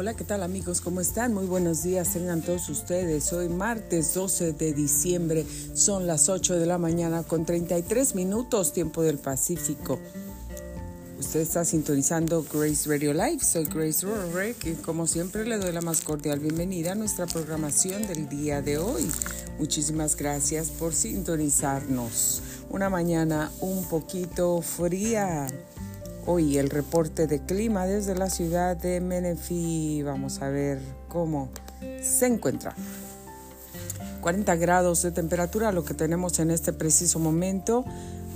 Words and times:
Hola, 0.00 0.14
¿qué 0.14 0.22
tal 0.22 0.44
amigos? 0.44 0.80
¿Cómo 0.80 1.00
están? 1.00 1.34
Muy 1.34 1.46
buenos 1.46 1.82
días, 1.82 2.12
tengan 2.12 2.40
todos 2.40 2.68
ustedes. 2.68 3.32
Hoy 3.32 3.48
martes 3.48 4.14
12 4.14 4.52
de 4.52 4.72
diciembre, 4.72 5.44
son 5.74 6.06
las 6.06 6.28
8 6.28 6.56
de 6.56 6.66
la 6.66 6.78
mañana 6.78 7.24
con 7.24 7.44
33 7.44 8.14
minutos, 8.14 8.72
tiempo 8.72 9.02
del 9.02 9.18
Pacífico. 9.18 9.98
Usted 11.18 11.40
está 11.40 11.64
sintonizando 11.64 12.44
Grace 12.44 12.88
Radio 12.88 13.12
Live. 13.12 13.40
Soy 13.40 13.64
Grace 13.64 14.06
Rorek 14.06 14.66
y 14.66 14.74
como 14.74 15.08
siempre 15.08 15.44
le 15.44 15.58
doy 15.58 15.72
la 15.72 15.80
más 15.80 16.02
cordial 16.02 16.38
bienvenida 16.38 16.92
a 16.92 16.94
nuestra 16.94 17.26
programación 17.26 18.06
del 18.06 18.28
día 18.28 18.62
de 18.62 18.78
hoy. 18.78 19.10
Muchísimas 19.58 20.14
gracias 20.14 20.70
por 20.70 20.94
sintonizarnos. 20.94 22.40
Una 22.70 22.88
mañana 22.88 23.50
un 23.60 23.88
poquito 23.88 24.62
fría. 24.62 25.48
Hoy 26.30 26.58
el 26.58 26.68
reporte 26.68 27.26
de 27.26 27.40
clima 27.40 27.86
desde 27.86 28.14
la 28.14 28.28
ciudad 28.28 28.76
de 28.76 29.00
Menifee. 29.00 30.02
Vamos 30.02 30.42
a 30.42 30.50
ver 30.50 30.78
cómo 31.08 31.48
se 32.02 32.26
encuentra. 32.26 32.74
40 34.20 34.54
grados 34.56 35.00
de 35.00 35.10
temperatura, 35.10 35.72
lo 35.72 35.86
que 35.86 35.94
tenemos 35.94 36.38
en 36.38 36.50
este 36.50 36.74
preciso 36.74 37.18
momento. 37.18 37.82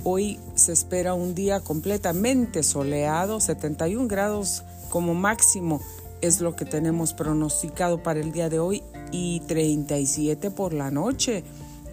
Hoy 0.03 0.39
se 0.55 0.71
espera 0.71 1.13
un 1.13 1.35
día 1.35 1.59
completamente 1.59 2.63
soleado, 2.63 3.39
71 3.39 4.07
grados 4.07 4.63
como 4.89 5.13
máximo 5.13 5.79
es 6.21 6.41
lo 6.41 6.55
que 6.55 6.65
tenemos 6.65 7.13
pronosticado 7.13 8.01
para 8.01 8.21
el 8.21 8.31
día 8.31 8.49
de 8.49 8.57
hoy 8.57 8.81
y 9.11 9.41
37 9.41 10.49
por 10.49 10.73
la 10.73 10.89
noche. 10.89 11.43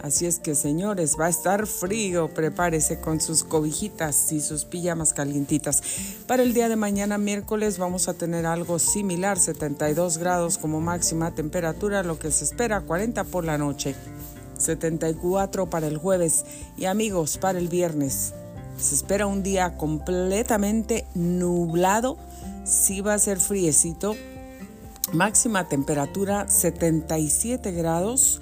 Así 0.03 0.25
es 0.25 0.39
que 0.39 0.55
señores, 0.55 1.17
va 1.21 1.27
a 1.27 1.29
estar 1.31 1.67
frío, 1.67 2.33
prepárese 2.33 3.01
con 3.01 3.21
sus 3.21 3.45
cobijitas 3.45 4.33
y 4.33 4.41
sus 4.41 4.65
pijamas 4.65 5.13
calientitas. 5.13 5.83
Para 6.27 6.43
el 6.43 6.55
día 6.55 6.71
de 6.71 6.77
mañana 6.77 7.19
miércoles 7.19 7.77
vamos 7.77 8.09
a 8.09 8.15
tener 8.15 8.47
algo 8.47 8.79
similar, 8.79 9.39
72 9.39 10.17
grados 10.17 10.57
como 10.57 10.81
máxima 10.81 11.35
temperatura, 11.35 12.03
lo 12.03 12.19
que 12.19 12.31
se 12.31 12.45
espera 12.45 12.81
40 12.81 13.25
por 13.25 13.45
la 13.45 13.59
noche. 13.59 13.95
74 14.57 15.69
para 15.69 15.87
el 15.87 15.99
jueves 15.99 16.45
y 16.79 16.87
amigos 16.87 17.37
para 17.37 17.59
el 17.59 17.69
viernes. 17.69 18.33
Se 18.79 18.95
espera 18.95 19.27
un 19.27 19.43
día 19.43 19.77
completamente 19.77 21.05
nublado, 21.15 22.17
sí 22.65 23.03
va 23.03 23.15
a 23.15 23.19
ser 23.19 23.39
friecito. 23.39 24.17
Máxima 25.13 25.69
temperatura 25.69 26.49
77 26.49 27.73
grados, 27.73 28.41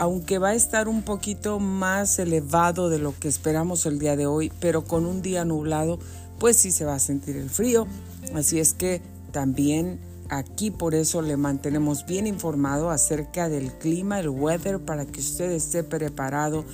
aunque 0.00 0.38
va 0.38 0.48
a 0.48 0.54
estar 0.54 0.88
un 0.88 1.02
poquito 1.02 1.58
más 1.58 2.18
elevado 2.18 2.88
de 2.88 2.98
lo 2.98 3.14
que 3.18 3.28
esperamos 3.28 3.84
el 3.84 3.98
día 3.98 4.16
de 4.16 4.24
hoy, 4.24 4.50
pero 4.58 4.82
con 4.82 5.04
un 5.04 5.20
día 5.20 5.44
nublado, 5.44 5.98
pues 6.38 6.56
sí 6.56 6.72
se 6.72 6.86
va 6.86 6.94
a 6.94 6.98
sentir 6.98 7.36
el 7.36 7.50
frío. 7.50 7.86
Así 8.34 8.58
es 8.58 8.72
que 8.72 9.02
también 9.30 10.00
Aquí 10.30 10.70
por 10.70 10.94
eso 10.94 11.22
le 11.22 11.36
mantenemos 11.36 12.06
bien 12.06 12.28
informado 12.28 12.90
acerca 12.90 13.48
del 13.48 13.72
clima, 13.72 14.20
el 14.20 14.28
weather, 14.28 14.78
para 14.78 15.04
que 15.04 15.18
usted 15.18 15.50
esté 15.50 15.82
preparado, 15.82 16.64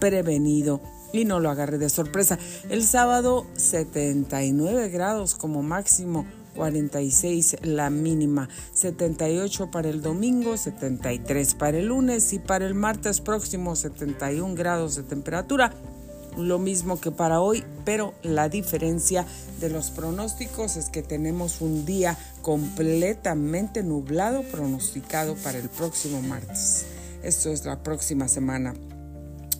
prevenido 0.00 0.80
y 1.12 1.24
no 1.24 1.38
lo 1.38 1.48
agarre 1.48 1.78
de 1.78 1.88
sorpresa. 1.88 2.40
El 2.70 2.82
sábado 2.82 3.46
79 3.54 4.88
grados 4.88 5.36
como 5.36 5.62
máximo. 5.62 6.26
46 6.54 7.58
la 7.62 7.90
mínima, 7.90 8.48
78 8.72 9.70
para 9.70 9.88
el 9.88 10.02
domingo, 10.02 10.56
73 10.56 11.54
para 11.54 11.78
el 11.78 11.86
lunes 11.86 12.32
y 12.32 12.38
para 12.38 12.66
el 12.66 12.74
martes 12.74 13.20
próximo 13.20 13.76
71 13.76 14.54
grados 14.54 14.96
de 14.96 15.02
temperatura 15.02 15.72
lo 16.36 16.58
mismo 16.58 17.00
que 17.00 17.10
para 17.10 17.40
hoy, 17.40 17.64
pero 17.84 18.14
la 18.22 18.48
diferencia 18.48 19.26
de 19.60 19.70
los 19.70 19.90
pronósticos 19.90 20.76
es 20.76 20.88
que 20.88 21.02
tenemos 21.02 21.60
un 21.60 21.84
día 21.86 22.18
completamente 22.42 23.82
nublado 23.82 24.42
pronosticado 24.42 25.36
para 25.36 25.58
el 25.58 25.68
próximo 25.68 26.22
martes. 26.22 26.86
Esto 27.22 27.50
es 27.50 27.64
la 27.64 27.82
próxima 27.82 28.28
semana, 28.28 28.74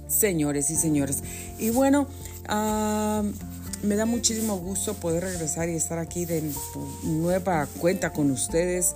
señores 0.08 0.70
y 0.70 0.76
señores. 0.76 1.22
Y 1.58 1.70
bueno, 1.70 2.06
me 3.84 3.96
da 3.96 4.06
muchísimo 4.06 4.58
gusto 4.58 4.94
poder 4.94 5.24
regresar 5.24 5.68
y 5.68 5.74
estar 5.74 5.98
aquí 5.98 6.24
de 6.24 6.42
nueva 7.02 7.66
cuenta 7.78 8.12
con 8.12 8.30
ustedes 8.30 8.94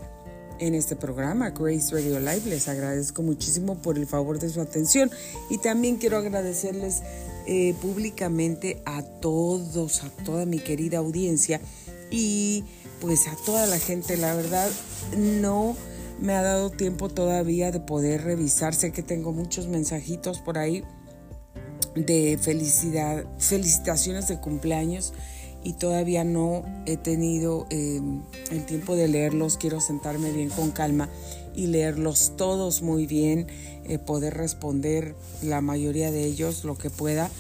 en 0.59 0.75
este 0.75 0.97
programa, 0.97 1.51
Grace 1.51 1.93
Radio 1.93 2.19
Live. 2.19 2.43
Les 2.47 2.69
agradezco 2.69 3.23
muchísimo 3.23 3.77
por 3.77 3.99
el 3.99 4.07
favor 4.07 4.39
de 4.39 4.49
su 4.49 4.61
atención 4.61 5.11
y 5.51 5.59
también 5.59 5.97
quiero 5.97 6.17
agradecerles 6.17 7.03
eh, 7.47 7.75
públicamente 7.81 8.83
a 8.85 9.03
todos, 9.03 10.05
a 10.05 10.11
toda 10.25 10.47
mi 10.47 10.59
querida 10.59 10.99
audiencia 10.99 11.61
y 12.11 12.65
pues 13.01 13.29
a 13.29 13.37
toda 13.45 13.67
la 13.67 13.79
gente. 13.79 14.17
La 14.17 14.35
verdad, 14.35 14.71
no 15.17 15.77
me 16.19 16.35
ha 16.35 16.43
dado 16.43 16.71
tiempo 16.71 17.09
todavía 17.09 17.71
de 17.71 17.81
poder 17.81 18.25
revisar. 18.25 18.75
Sé 18.75 18.91
que 18.91 19.03
tengo 19.03 19.33
muchos 19.33 19.69
mensajitos 19.69 20.41
por 20.41 20.59
ahí 20.59 20.85
de 22.07 22.39
felicidad, 22.41 23.25
felicitaciones 23.39 24.29
de 24.29 24.41
cumpleaños 24.41 25.13
y 25.65 25.75
todavía 25.75 26.25
no 26.25 26.65
he 26.87 26.97
tenido 26.97 27.67
em, 27.71 28.23
el 28.51 28.65
tiempo 28.65 28.97
de 28.97 29.09
leerlos. 29.09 29.57
Quiero 29.57 29.81
sentarme 29.81 30.33
bien 30.33 30.51
con 30.51 30.71
calma 30.71 31.09
y 31.55 31.67
leerlos 31.67 32.33
todos 32.37 32.83
muy 32.83 33.07
bien, 33.07 33.49
eh, 33.85 33.99
poder 33.99 34.35
responder 34.35 35.15
la 35.43 35.61
mayoría 35.61 36.11
de 36.11 36.25
ellos 36.25 36.65
lo 36.65 36.77
que 36.79 36.91
pueda. 36.91 37.31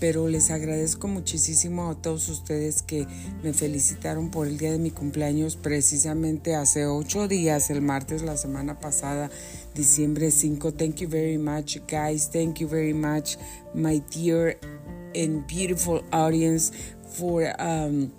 Pero 0.00 0.28
les 0.28 0.50
agradezco 0.52 1.08
muchísimo 1.08 1.90
a 1.90 2.00
todos 2.00 2.28
ustedes 2.28 2.82
que 2.82 3.06
me 3.42 3.52
felicitaron 3.52 4.30
por 4.30 4.46
el 4.46 4.56
día 4.56 4.70
de 4.70 4.78
mi 4.78 4.92
cumpleaños, 4.92 5.56
precisamente 5.56 6.54
hace 6.54 6.86
ocho 6.86 7.26
días, 7.26 7.68
el 7.70 7.82
martes, 7.82 8.22
la 8.22 8.36
semana 8.36 8.78
pasada, 8.78 9.28
diciembre 9.78 10.28
5. 10.28 10.74
Thank 10.76 11.00
you 11.00 11.06
very 11.06 11.36
much, 11.36 11.78
guys. 11.86 12.26
Thank 12.26 12.60
you 12.60 12.66
very 12.66 12.92
much, 12.92 13.36
my 13.74 13.98
dear 14.10 14.58
and 15.14 15.46
beautiful 15.46 16.04
audience 16.12 16.72
for 17.16 17.54
um, 17.62 18.12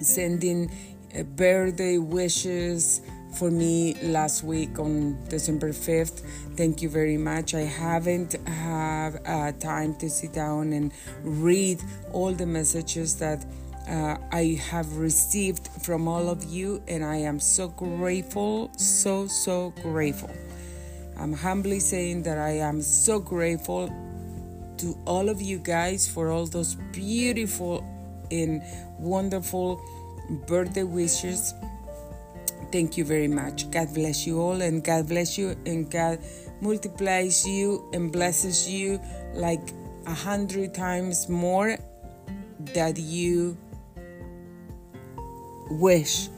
sending 0.00 0.68
uh, 1.16 1.22
birthday 1.22 1.98
wishes 1.98 3.02
for 3.38 3.52
me 3.52 3.94
last 4.02 4.42
week 4.42 4.80
on 4.80 5.16
December 5.28 5.70
5th. 5.70 6.22
Thank 6.56 6.82
you 6.82 6.88
very 6.88 7.18
much. 7.18 7.54
I 7.54 7.66
haven't 7.86 8.32
had 8.48 9.20
uh, 9.26 9.52
time 9.52 9.94
to 10.02 10.10
sit 10.10 10.32
down 10.32 10.72
and 10.72 10.92
read 11.22 11.80
all 12.12 12.32
the 12.32 12.46
messages 12.46 13.16
that 13.18 13.46
uh, 13.88 14.16
I 14.32 14.60
have 14.70 14.96
received 14.96 15.68
from 15.82 16.08
all 16.08 16.28
of 16.28 16.42
you, 16.42 16.82
and 16.88 17.04
I 17.04 17.16
am 17.16 17.38
so 17.38 17.68
grateful, 17.68 18.72
so, 18.76 19.28
so 19.28 19.72
grateful. 19.82 20.30
I'm 21.16 21.32
humbly 21.32 21.80
saying 21.80 22.22
that 22.24 22.38
I 22.38 22.58
am 22.58 22.82
so 22.82 23.18
grateful 23.18 23.88
to 24.78 24.98
all 25.06 25.28
of 25.28 25.40
you 25.40 25.58
guys 25.58 26.08
for 26.08 26.30
all 26.30 26.46
those 26.46 26.74
beautiful 26.92 27.84
and 28.30 28.62
wonderful 28.98 29.80
birthday 30.46 30.82
wishes. 30.82 31.54
Thank 32.72 32.96
you 32.96 33.04
very 33.04 33.28
much. 33.28 33.70
God 33.70 33.94
bless 33.94 34.26
you 34.26 34.40
all, 34.40 34.60
and 34.60 34.82
God 34.82 35.08
bless 35.08 35.38
you, 35.38 35.56
and 35.64 35.88
God 35.88 36.18
multiplies 36.60 37.46
you 37.46 37.88
and 37.92 38.10
blesses 38.10 38.68
you 38.68 39.00
like 39.34 39.72
a 40.06 40.14
hundred 40.14 40.74
times 40.74 41.28
more 41.28 41.78
that 42.74 42.98
you 42.98 43.56
wish 45.70 46.28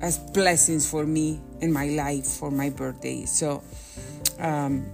as 0.00 0.18
blessings 0.18 0.88
for 0.88 1.06
me 1.06 1.40
in 1.60 1.72
my 1.72 1.88
life 1.88 2.26
for 2.26 2.50
my 2.50 2.70
birthday. 2.70 3.24
So, 3.24 3.62
um, 4.38 4.86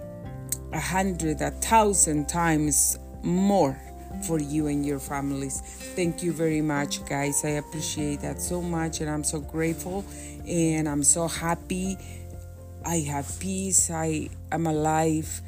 a 0.73 0.81
hundred, 0.81 1.41
a 1.41 1.51
thousand 1.51 2.29
times 2.29 2.99
more 3.23 3.79
for 4.27 4.39
you 4.39 4.67
and 4.69 4.85
your 4.87 4.99
families. 4.99 5.61
Thank 5.95 6.23
you 6.23 6.33
very 6.33 6.61
much, 6.61 7.05
guys. 7.07 7.45
I 7.45 7.51
appreciate 7.51 8.21
that 8.21 8.41
so 8.41 8.63
much, 8.63 9.01
and 9.01 9.11
I'm 9.11 9.25
so 9.25 9.41
grateful 9.41 10.05
and 10.47 10.89
I'm 10.89 11.03
so 11.03 11.29
happy. 11.29 11.97
I 12.85 12.97
have 13.01 13.39
peace. 13.39 13.91
I 13.91 14.29
am 14.51 14.67
alive, 14.67 15.41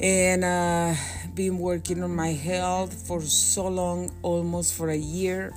and 0.00 0.44
uh, 0.44 0.94
been 1.34 1.58
working 1.58 2.02
on 2.02 2.14
my 2.14 2.32
health 2.32 3.06
for 3.06 3.20
so 3.20 3.68
long, 3.68 4.10
almost 4.22 4.74
for 4.74 4.90
a 4.90 4.96
year. 4.96 5.52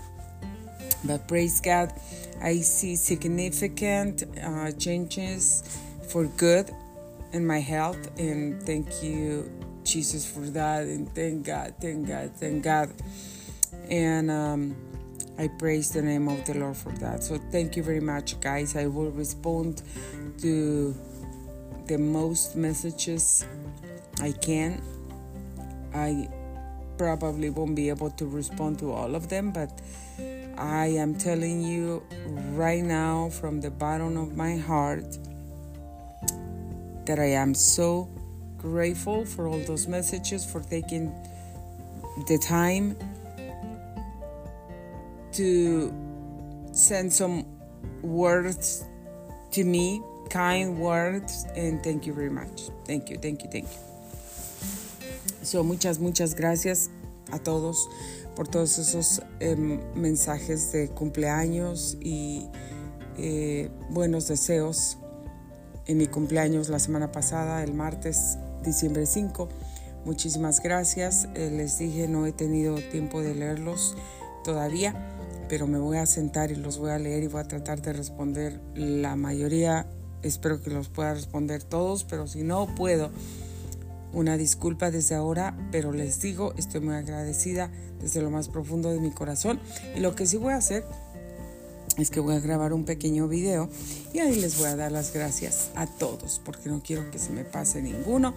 But 1.06 1.28
praise 1.28 1.62
God, 1.62 1.94
I 2.42 2.58
see 2.58 2.96
significant 2.96 4.24
uh, 4.44 4.72
changes 4.74 5.80
for 6.10 6.26
good 6.26 6.72
in 7.34 7.46
my 7.46 7.60
health, 7.60 8.20
and 8.20 8.62
thank 8.64 9.04
you 9.04 9.52
Jesus 9.84 10.26
for 10.30 10.42
that, 10.52 10.84
and 10.84 11.14
thank 11.14 11.46
God, 11.46 11.76
thank 11.80 12.08
God, 12.08 12.32
thank 12.36 12.64
God. 12.64 12.92
And 13.90 14.32
um, 14.32 14.76
I 15.38 15.48
praise 15.48 15.92
the 15.92 16.02
name 16.02 16.28
of 16.28 16.44
the 16.46 16.56
Lord 16.56 16.78
for 16.78 16.92
that. 16.94 17.24
So 17.24 17.38
thank 17.52 17.76
you 17.76 17.84
very 17.84 18.00
much, 18.00 18.40
guys. 18.40 18.76
I 18.76 18.88
will 18.88 19.12
respond 19.12 19.81
to 20.40 20.96
the 21.88 21.98
most 21.98 22.56
messages 22.56 23.46
I 24.22 24.31
can. 24.31 24.81
I 25.94 26.30
probably 26.98 27.50
won't 27.50 27.76
be 27.76 27.90
able 27.90 28.12
to 28.12 28.26
respond 28.26 28.80
to 28.80 28.92
all 28.92 29.16
of 29.16 29.30
them, 29.30 29.52
but 29.52 29.81
I 30.57 30.88
am 30.88 31.16
telling 31.16 31.62
you 31.62 32.04
right 32.54 32.84
now 32.84 33.30
from 33.30 33.62
the 33.62 33.69
bottom 33.69 34.18
of 34.18 34.36
my 34.36 34.56
heart 34.56 35.18
that 37.06 37.19
I 37.19 37.31
am 37.31 37.54
so 37.54 38.10
grateful 38.57 39.25
for 39.25 39.48
all 39.48 39.60
those 39.60 39.88
messages, 39.88 40.46
for 40.50 40.62
taking 40.62 41.13
the 42.28 42.38
time 42.38 42.98
to 45.34 45.94
send 46.72 47.12
some 47.12 47.46
words 48.02 48.86
to 49.52 49.63
me, 49.63 50.02
kind 50.30 50.80
words, 50.80 51.46
and 51.56 51.84
thank 51.84 52.06
you 52.07 52.13
very 52.13 52.30
much. 52.30 52.69
Thank 52.86 53.10
you, 53.10 53.18
thank 53.18 53.44
you, 53.44 53.50
thank 53.52 53.66
you. 53.66 53.80
So, 55.44 55.63
muchas, 55.63 56.00
muchas 56.00 56.34
gracias 56.34 56.90
a 57.36 57.40
todos 57.40 57.90
por 58.36 58.48
todos 58.48 58.78
esos 58.78 59.22
eh, 59.40 59.56
mensajes 59.96 60.72
de 60.72 60.90
cumpleaños 60.90 61.98
y 62.02 62.48
eh, 63.18 63.70
buenos 63.90 64.28
deseos 64.28 64.98
en 65.88 65.98
mi 65.98 66.08
cumpleaños 66.08 66.70
la 66.70 66.80
semana 66.80 67.12
pasada, 67.12 67.64
el 67.64 67.74
martes, 67.74 68.38
diciembre 68.64 69.06
5. 69.06 69.48
Muchísimas 70.04 70.62
gracias. 70.62 71.30
Eh, 71.36 71.50
les 71.52 71.78
dije, 71.78 72.08
no 72.08 72.26
he 72.26 72.32
tenido 72.32 72.76
tiempo 72.76 73.22
de 73.22 73.36
leerlos 73.36 73.96
todavía, 74.44 74.94
pero 75.48 75.68
me 75.68 75.80
voy 75.80 75.98
a 75.98 76.06
sentar 76.06 76.52
y 76.52 76.56
los 76.56 76.78
voy 76.78 76.92
a 76.92 77.00
leer 77.00 77.24
y 77.24 77.28
voy 77.28 77.42
a 77.42 77.48
tratar 77.48 77.81
de 77.81 77.94
responder 77.94 78.60
la 78.74 79.16
mayoría. 79.16 79.88
Espero 80.24 80.62
que 80.62 80.72
los 80.72 80.90
pueda 80.90 81.14
responder 81.14 81.64
todos, 81.64 82.04
pero 82.04 82.28
si 82.28 82.44
no 82.44 82.74
puedo, 82.76 83.12
una 84.16 84.38
disculpa 84.38 84.90
desde 84.90 85.14
ahora, 85.14 85.56
pero 85.72 85.92
les 85.92 86.22
digo, 86.22 86.54
estoy 86.58 86.82
muy 86.82 86.96
agradecida 86.96 87.70
desde 88.00 88.22
lo 88.22 88.32
más 88.32 88.48
profundo 88.48 88.90
de 88.90 89.00
mi 89.00 89.12
corazón. 89.12 89.60
Y 89.96 90.00
lo 90.00 90.16
que 90.16 90.26
sí 90.26 90.38
voy 90.38 90.54
a 90.54 90.58
hacer 90.58 90.86
es 91.98 92.10
que 92.10 92.20
voy 92.20 92.36
a 92.36 92.40
grabar 92.40 92.74
un 92.74 92.86
pequeño 92.86 93.28
video 93.28 93.70
y 94.14 94.20
ahí 94.20 94.40
les 94.40 94.58
voy 94.58 94.68
a 94.68 94.76
dar 94.76 94.92
las 94.92 95.14
gracias 95.14 95.70
a 95.76 95.86
todos, 95.86 96.42
porque 96.44 96.70
no 96.70 96.82
quiero 96.82 97.12
que 97.12 97.20
se 97.20 97.32
me 97.32 97.44
pase 97.44 97.82
ninguno, 97.82 98.34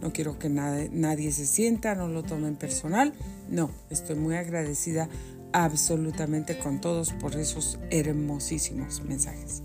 no 0.00 0.12
quiero 0.12 0.38
que 0.38 0.48
nadie, 0.48 0.90
nadie 0.92 1.32
se 1.32 1.46
sienta, 1.46 1.94
no 1.94 2.08
lo 2.08 2.22
tomen 2.22 2.56
personal. 2.56 3.14
No, 3.50 3.70
estoy 3.90 4.16
muy 4.16 4.36
agradecida 4.36 5.08
absolutamente 5.52 6.58
con 6.58 6.80
todos 6.80 7.12
por 7.12 7.36
esos 7.36 7.78
hermosísimos 7.90 9.02
mensajes. 9.02 9.62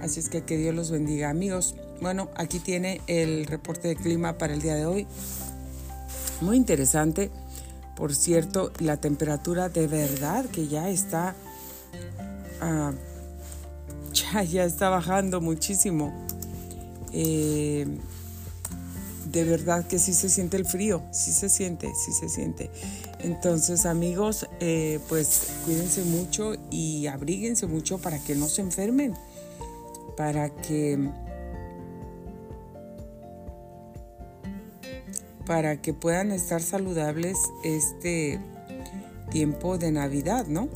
Así 0.00 0.20
es 0.20 0.28
que 0.28 0.44
que 0.44 0.56
Dios 0.56 0.74
los 0.74 0.90
bendiga 0.90 1.30
amigos. 1.30 1.74
Bueno, 2.00 2.28
aquí 2.36 2.58
tiene 2.58 3.00
el 3.06 3.46
reporte 3.46 3.88
de 3.88 3.96
clima 3.96 4.36
para 4.38 4.54
el 4.54 4.60
día 4.60 4.74
de 4.74 4.86
hoy. 4.86 5.06
Muy 6.40 6.56
interesante. 6.56 7.30
Por 7.96 8.14
cierto, 8.14 8.72
la 8.80 8.96
temperatura 8.96 9.68
de 9.68 9.86
verdad 9.86 10.46
que 10.46 10.66
ya 10.66 10.88
está... 10.88 11.34
Ah, 12.60 12.92
ya, 14.50 14.64
está 14.64 14.88
bajando 14.88 15.40
muchísimo. 15.40 16.12
Eh, 17.12 17.86
de 19.30 19.44
verdad 19.44 19.86
que 19.86 19.98
sí 19.98 20.12
se 20.12 20.28
siente 20.28 20.56
el 20.56 20.64
frío, 20.64 21.02
sí 21.10 21.32
se 21.32 21.48
siente, 21.48 21.92
sí 21.94 22.12
se 22.12 22.28
siente. 22.28 22.70
Entonces 23.20 23.86
amigos, 23.86 24.46
eh, 24.60 25.00
pues 25.08 25.48
cuídense 25.64 26.04
mucho 26.04 26.54
y 26.70 27.06
abríguense 27.06 27.66
mucho 27.66 27.98
para 27.98 28.18
que 28.18 28.34
no 28.34 28.48
se 28.48 28.62
enfermen, 28.62 29.14
para 30.16 30.50
que 30.50 31.10
para 35.46 35.80
que 35.80 35.92
puedan 35.92 36.32
estar 36.32 36.62
saludables 36.62 37.38
este 37.62 38.40
tiempo 39.30 39.78
de 39.78 39.92
Navidad, 39.92 40.46
¿no? 40.46 40.68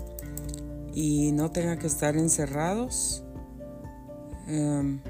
Y 0.94 1.32
no 1.32 1.50
tengan 1.50 1.79
que 1.79 1.87
estar 1.87 2.17
encerrados 2.17 3.23
em, 4.49 5.00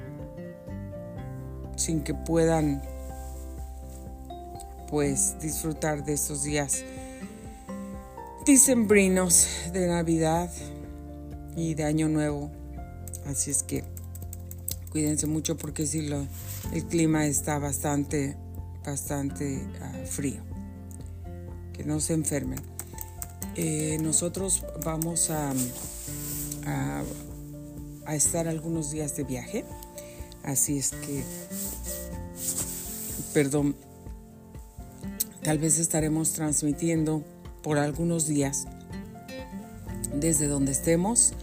sin 1.76 2.02
que 2.02 2.14
puedan 2.14 2.82
pues 4.90 5.36
disfrutar 5.40 6.04
de 6.04 6.14
estos 6.14 6.42
días 6.44 6.84
dicembrinos 8.44 9.46
de 9.72 9.86
Navidad 9.86 10.50
y 11.54 11.74
de 11.74 11.84
Año 11.84 12.08
Nuevo. 12.08 12.50
Así 13.26 13.50
es 13.50 13.62
que 13.62 13.84
cuídense 14.90 15.26
mucho 15.26 15.56
porque 15.56 15.86
si 15.86 16.08
lo, 16.08 16.26
el 16.72 16.84
clima 16.86 17.26
está 17.26 17.58
bastante 17.58 18.36
bastante 18.88 19.66
ah, 19.82 19.92
frío. 20.06 20.40
Que 21.72 21.84
no 21.84 22.00
se 22.00 22.14
enfermen. 22.14 22.58
Eh, 23.54 23.98
nosotros 24.00 24.64
vamos 24.84 25.30
a, 25.30 25.52
a, 28.06 28.14
estar 28.14 28.48
algunos 28.48 28.90
días 28.90 29.16
de 29.16 29.24
viaje. 29.24 29.64
Así 30.42 30.78
es 30.78 30.92
que, 30.92 31.22
perdón, 33.34 33.76
tal 35.42 35.58
vez 35.58 35.78
estaremos 35.78 36.32
transmitiendo 36.32 37.22
por 37.62 37.78
algunos 37.78 38.26
días 38.26 38.66
desde 40.14 40.46
donde 40.46 40.72
estemos. 40.72 41.34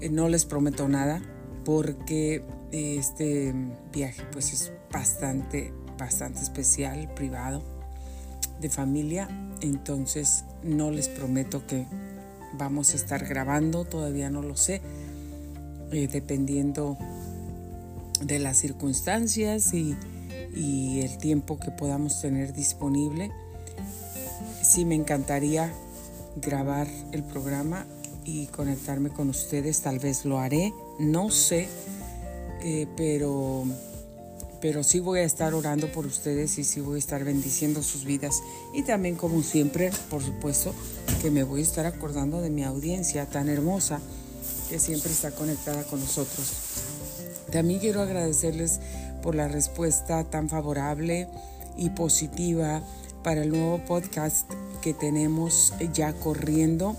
Eh, 0.00 0.08
no 0.10 0.28
les 0.28 0.44
prometo 0.44 0.88
nada 0.88 1.22
porque 1.64 2.44
este 2.72 3.54
viaje 3.92 4.22
pues 4.32 4.52
es 4.52 4.72
bastante 4.92 5.72
bastante 5.98 6.40
especial, 6.40 7.08
privado, 7.14 7.62
de 8.60 8.70
familia. 8.70 9.28
Entonces 9.60 10.44
no 10.62 10.90
les 10.90 11.08
prometo 11.08 11.66
que 11.66 11.86
vamos 12.54 12.92
a 12.92 12.96
estar 12.96 13.26
grabando, 13.26 13.84
todavía 13.84 14.30
no 14.30 14.42
lo 14.42 14.56
sé, 14.56 14.80
eh, 15.92 16.08
dependiendo 16.10 16.96
de 18.20 18.38
las 18.38 18.58
circunstancias 18.58 19.72
y, 19.74 19.96
el 20.58 21.18
tiempo 21.18 21.58
que 21.58 21.70
podamos 21.70 22.22
tener 22.22 22.54
disponible. 22.54 23.30
Sí 24.62 24.86
me 24.86 24.94
encantaría 24.94 25.70
grabar 26.36 26.86
el 27.12 27.22
programa 27.22 27.86
y 28.24 28.46
conectarme 28.46 29.10
con 29.10 29.28
ustedes, 29.28 29.82
tal 29.82 29.98
vez 29.98 30.24
lo 30.24 30.38
haré, 30.38 30.72
no 30.98 31.30
sé, 31.30 31.68
eh, 32.62 32.86
pero 32.96 33.64
pero 34.60 34.82
sí 34.82 35.00
voy 35.00 35.20
a 35.20 35.24
estar 35.24 35.54
orando 35.54 35.90
por 35.92 36.06
ustedes 36.06 36.58
y 36.58 36.64
sí 36.64 36.80
voy 36.80 36.96
a 36.96 36.98
estar 36.98 37.24
bendiciendo 37.24 37.82
sus 37.82 38.04
vidas. 38.04 38.42
Y 38.74 38.82
también, 38.82 39.16
como 39.16 39.42
siempre, 39.42 39.90
por 40.10 40.22
supuesto, 40.22 40.74
que 41.20 41.30
me 41.30 41.44
voy 41.44 41.60
a 41.60 41.64
estar 41.64 41.86
acordando 41.86 42.40
de 42.40 42.50
mi 42.50 42.64
audiencia 42.64 43.26
tan 43.26 43.48
hermosa 43.48 44.00
que 44.68 44.78
siempre 44.78 45.12
está 45.12 45.30
conectada 45.30 45.84
con 45.84 46.00
nosotros. 46.00 46.52
También 47.50 47.80
quiero 47.80 48.00
agradecerles 48.00 48.80
por 49.22 49.34
la 49.34 49.48
respuesta 49.48 50.24
tan 50.24 50.48
favorable 50.48 51.28
y 51.76 51.90
positiva 51.90 52.82
para 53.22 53.42
el 53.42 53.50
nuevo 53.50 53.78
podcast 53.86 54.50
que 54.80 54.94
tenemos 54.94 55.72
ya 55.92 56.12
corriendo, 56.12 56.96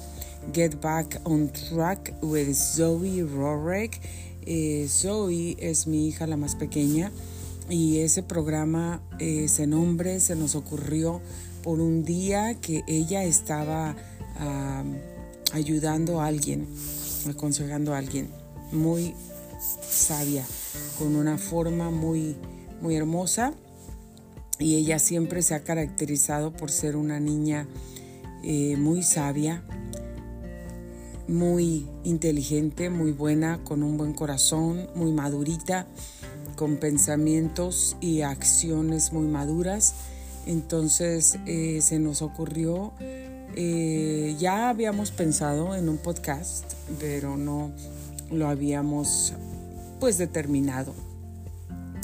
Get 0.54 0.80
Back 0.82 1.22
on 1.24 1.50
Track 1.50 2.14
with 2.22 2.54
Zoe 2.54 3.24
Rorek. 3.24 4.00
Eh, 4.46 4.88
Zoe 4.90 5.58
es 5.60 5.88
mi 5.88 6.08
hija 6.08 6.28
la 6.28 6.38
más 6.38 6.56
pequeña 6.56 7.12
y 7.70 8.00
ese 8.00 8.24
programa, 8.24 9.02
ese 9.20 9.68
nombre 9.68 10.20
se 10.20 10.36
nos 10.36 10.56
ocurrió 10.56 11.22
por 11.64 11.82
un 11.82 12.04
día 12.04 12.56
que 12.62 12.84
ella 12.88 13.24
estaba 13.24 13.96
ayudando 15.54 16.22
a 16.22 16.28
alguien, 16.28 16.68
aconsejando 17.30 17.94
a 17.94 17.98
alguien, 17.98 18.30
muy 18.72 19.14
sabia, 19.60 20.46
con 20.98 21.16
una 21.16 21.38
forma 21.38 21.90
muy, 21.90 22.36
muy 22.82 22.96
hermosa. 22.96 23.54
Y 24.60 24.76
ella 24.76 24.98
siempre 24.98 25.42
se 25.44 25.54
ha 25.54 25.64
caracterizado 25.64 26.52
por 26.52 26.72
ser 26.72 26.96
una 26.96 27.20
niña 27.20 27.68
eh, 28.44 28.76
muy 28.78 29.04
sabia, 29.04 29.64
muy 31.28 31.86
inteligente, 32.04 32.90
muy 32.90 33.12
buena, 33.12 33.64
con 33.64 33.84
un 33.84 33.98
buen 33.98 34.14
corazón, 34.14 34.88
muy 34.96 35.12
madurita 35.12 35.88
con 36.58 36.76
pensamientos 36.76 37.96
y 38.02 38.24
acciones 38.24 39.14
muy 39.14 39.28
maduras. 39.28 39.94
Entonces 40.46 41.38
eh, 41.46 41.80
se 41.82 42.00
nos 42.00 42.22
ocurrió, 42.22 42.92
eh, 43.56 44.36
ya 44.38 44.68
habíamos 44.68 45.12
pensado 45.12 45.76
en 45.76 45.88
un 45.88 45.98
podcast, 45.98 46.66
pero 47.00 47.38
no 47.38 47.72
lo 48.32 48.50
habíamos 48.50 49.34
pues 50.02 50.18
determinado. 50.18 50.94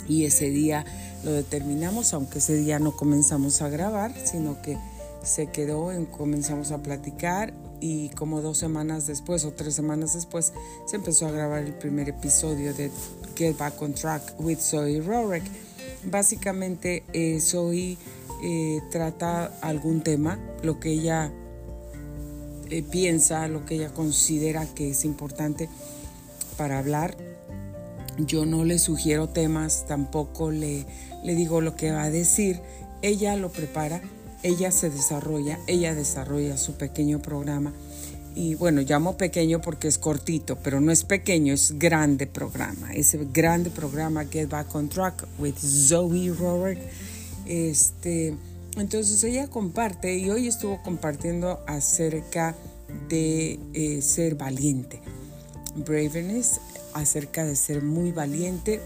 Y 0.07 0.25
ese 0.25 0.49
día 0.49 0.85
lo 1.23 1.31
determinamos, 1.31 2.13
aunque 2.13 2.39
ese 2.39 2.55
día 2.55 2.79
no 2.79 2.95
comenzamos 2.95 3.61
a 3.61 3.69
grabar, 3.69 4.13
sino 4.23 4.61
que 4.61 4.77
se 5.23 5.47
quedó 5.47 5.91
en 5.91 6.05
comenzamos 6.05 6.71
a 6.71 6.83
platicar 6.83 7.53
y 7.79 8.09
como 8.09 8.41
dos 8.41 8.57
semanas 8.57 9.07
después 9.07 9.45
o 9.45 9.51
tres 9.51 9.73
semanas 9.73 10.13
después 10.13 10.53
se 10.85 10.97
empezó 10.97 11.27
a 11.27 11.31
grabar 11.31 11.63
el 11.63 11.73
primer 11.73 12.09
episodio 12.09 12.73
de 12.73 12.91
Get 13.35 13.57
Back 13.57 13.81
on 13.81 13.93
Track 13.93 14.39
with 14.39 14.59
Zoe 14.59 15.01
Rorek. 15.01 15.43
Básicamente 16.05 17.03
eh, 17.13 17.39
Zoe 17.39 17.97
eh, 18.43 18.81
trata 18.91 19.45
algún 19.61 20.01
tema, 20.01 20.39
lo 20.63 20.79
que 20.79 20.91
ella 20.91 21.31
eh, 22.69 22.83
piensa, 22.83 23.47
lo 23.47 23.65
que 23.65 23.75
ella 23.75 23.93
considera 23.93 24.65
que 24.65 24.89
es 24.91 25.05
importante 25.05 25.69
para 26.57 26.79
hablar. 26.79 27.15
Yo 28.17 28.45
no 28.45 28.63
le 28.63 28.79
sugiero 28.79 29.29
temas, 29.29 29.85
tampoco 29.87 30.51
le, 30.51 30.85
le 31.23 31.35
digo 31.35 31.61
lo 31.61 31.75
que 31.75 31.91
va 31.91 32.03
a 32.03 32.09
decir. 32.11 32.59
Ella 33.01 33.35
lo 33.35 33.51
prepara, 33.51 34.01
ella 34.43 34.71
se 34.71 34.89
desarrolla, 34.89 35.59
ella 35.67 35.95
desarrolla 35.95 36.57
su 36.57 36.73
pequeño 36.73 37.21
programa. 37.21 37.73
Y 38.35 38.55
bueno, 38.55 38.81
llamo 38.81 39.15
pequeño 39.15 39.61
porque 39.61 39.87
es 39.87 39.97
cortito, 39.97 40.57
pero 40.57 40.81
no 40.81 40.91
es 40.91 41.03
pequeño, 41.03 41.53
es 41.53 41.77
grande 41.77 42.25
programa. 42.25 42.91
Ese 42.93 43.19
grande 43.31 43.69
programa 43.69 44.25
Get 44.25 44.49
Back 44.49 44.73
on 44.73 44.89
Track 44.89 45.27
with 45.37 45.55
Zoe 45.55 46.31
Rorick. 46.31 46.79
Este, 47.45 48.35
entonces 48.77 49.23
ella 49.23 49.47
comparte 49.47 50.17
y 50.17 50.29
hoy 50.31 50.47
estuvo 50.47 50.81
compartiendo 50.81 51.63
acerca 51.67 52.55
de 53.07 53.59
eh, 53.73 54.01
ser 54.01 54.35
valiente. 54.35 54.99
Braveness, 55.75 56.59
acerca 56.93 57.45
de 57.45 57.55
ser 57.55 57.83
muy 57.83 58.11
valiente 58.11 58.81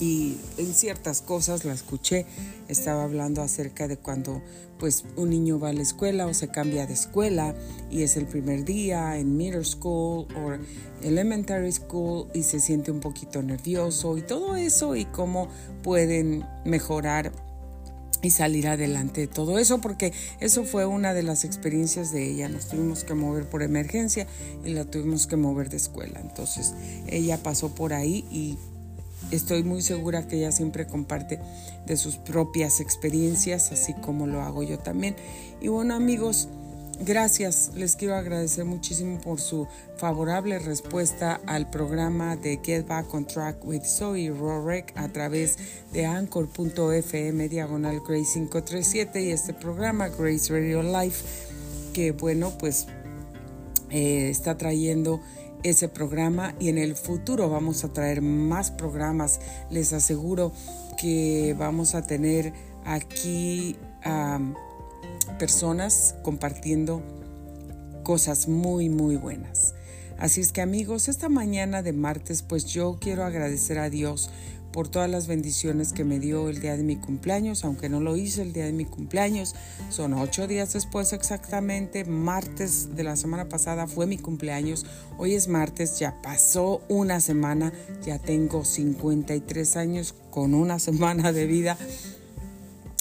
y 0.00 0.36
en 0.58 0.74
ciertas 0.74 1.22
cosas 1.22 1.64
la 1.64 1.72
escuché. 1.72 2.26
Estaba 2.68 3.04
hablando 3.04 3.42
acerca 3.42 3.88
de 3.88 3.96
cuando 3.96 4.42
pues 4.78 5.04
un 5.16 5.30
niño 5.30 5.58
va 5.58 5.70
a 5.70 5.72
la 5.72 5.82
escuela 5.82 6.26
o 6.26 6.34
se 6.34 6.48
cambia 6.48 6.86
de 6.86 6.94
escuela 6.94 7.54
y 7.90 8.02
es 8.02 8.16
el 8.16 8.26
primer 8.26 8.64
día 8.64 9.16
en 9.18 9.36
middle 9.36 9.64
school 9.64 10.26
o 10.36 10.58
elementary 11.02 11.72
school 11.72 12.28
y 12.34 12.42
se 12.42 12.60
siente 12.60 12.90
un 12.90 13.00
poquito 13.00 13.42
nervioso 13.42 14.18
y 14.18 14.22
todo 14.22 14.56
eso 14.56 14.96
y 14.96 15.04
cómo 15.06 15.48
pueden 15.82 16.44
mejorar 16.64 17.32
y 18.22 18.30
salir 18.30 18.66
adelante 18.66 19.22
de 19.22 19.26
todo 19.26 19.58
eso, 19.58 19.80
porque 19.80 20.12
eso 20.40 20.64
fue 20.64 20.86
una 20.86 21.14
de 21.14 21.22
las 21.22 21.44
experiencias 21.44 22.12
de 22.12 22.28
ella. 22.28 22.48
Nos 22.48 22.68
tuvimos 22.68 23.04
que 23.04 23.14
mover 23.14 23.48
por 23.48 23.62
emergencia 23.62 24.26
y 24.64 24.70
la 24.70 24.84
tuvimos 24.84 25.26
que 25.26 25.36
mover 25.36 25.68
de 25.68 25.76
escuela. 25.76 26.20
Entonces 26.20 26.74
ella 27.06 27.42
pasó 27.42 27.74
por 27.74 27.92
ahí 27.92 28.24
y 28.30 28.58
estoy 29.30 29.62
muy 29.62 29.82
segura 29.82 30.26
que 30.26 30.36
ella 30.36 30.52
siempre 30.52 30.86
comparte 30.86 31.40
de 31.86 31.96
sus 31.96 32.16
propias 32.16 32.80
experiencias, 32.80 33.72
así 33.72 33.94
como 33.94 34.26
lo 34.26 34.42
hago 34.42 34.62
yo 34.62 34.78
también. 34.78 35.16
Y 35.60 35.68
bueno 35.68 35.94
amigos, 35.94 36.48
Gracias, 36.98 37.72
les 37.74 37.94
quiero 37.94 38.14
agradecer 38.14 38.64
muchísimo 38.64 39.20
por 39.20 39.38
su 39.38 39.68
favorable 39.98 40.58
respuesta 40.58 41.42
al 41.46 41.68
programa 41.68 42.36
de 42.36 42.58
Get 42.64 42.86
Back 42.86 43.12
on 43.12 43.26
Track 43.26 43.62
with 43.66 43.82
Zoe 43.82 44.30
Rorek 44.30 44.94
a 44.96 45.08
través 45.08 45.58
de 45.92 46.06
anchor.fm 46.06 47.48
diagonal 47.50 48.00
Grace 48.00 48.32
537 48.32 49.22
y 49.22 49.30
este 49.30 49.52
programa 49.52 50.08
Grace 50.08 50.50
Radio 50.50 50.82
Life 50.82 51.22
que 51.92 52.12
bueno 52.12 52.56
pues 52.58 52.86
eh, 53.90 54.30
está 54.30 54.56
trayendo 54.56 55.20
ese 55.70 55.88
programa 55.88 56.54
y 56.60 56.68
en 56.68 56.78
el 56.78 56.94
futuro 56.94 57.48
vamos 57.48 57.84
a 57.84 57.92
traer 57.92 58.22
más 58.22 58.70
programas. 58.70 59.40
Les 59.70 59.92
aseguro 59.92 60.52
que 60.96 61.54
vamos 61.58 61.94
a 61.94 62.02
tener 62.02 62.52
aquí 62.84 63.76
personas 65.38 66.14
compartiendo 66.22 67.02
cosas 68.04 68.46
muy, 68.46 68.88
muy 68.88 69.16
buenas. 69.16 69.74
Así 70.18 70.40
es 70.40 70.52
que 70.52 70.62
amigos, 70.62 71.08
esta 71.08 71.28
mañana 71.28 71.82
de 71.82 71.92
martes, 71.92 72.42
pues 72.42 72.64
yo 72.66 72.98
quiero 73.00 73.24
agradecer 73.24 73.78
a 73.78 73.90
Dios 73.90 74.30
por 74.76 74.88
todas 74.88 75.08
las 75.08 75.26
bendiciones 75.26 75.94
que 75.94 76.04
me 76.04 76.20
dio 76.20 76.50
el 76.50 76.60
día 76.60 76.76
de 76.76 76.82
mi 76.82 76.96
cumpleaños, 76.96 77.64
aunque 77.64 77.88
no 77.88 77.98
lo 77.98 78.14
hice 78.14 78.42
el 78.42 78.52
día 78.52 78.66
de 78.66 78.74
mi 78.74 78.84
cumpleaños, 78.84 79.54
son 79.88 80.12
ocho 80.12 80.46
días 80.46 80.74
después 80.74 81.14
exactamente, 81.14 82.04
martes 82.04 82.94
de 82.94 83.02
la 83.02 83.16
semana 83.16 83.48
pasada 83.48 83.86
fue 83.86 84.06
mi 84.06 84.18
cumpleaños, 84.18 84.84
hoy 85.16 85.34
es 85.34 85.48
martes, 85.48 85.98
ya 85.98 86.20
pasó 86.20 86.82
una 86.90 87.20
semana, 87.20 87.72
ya 88.04 88.18
tengo 88.18 88.66
53 88.66 89.78
años 89.78 90.14
con 90.30 90.52
una 90.52 90.78
semana 90.78 91.32
de 91.32 91.46
vida 91.46 91.78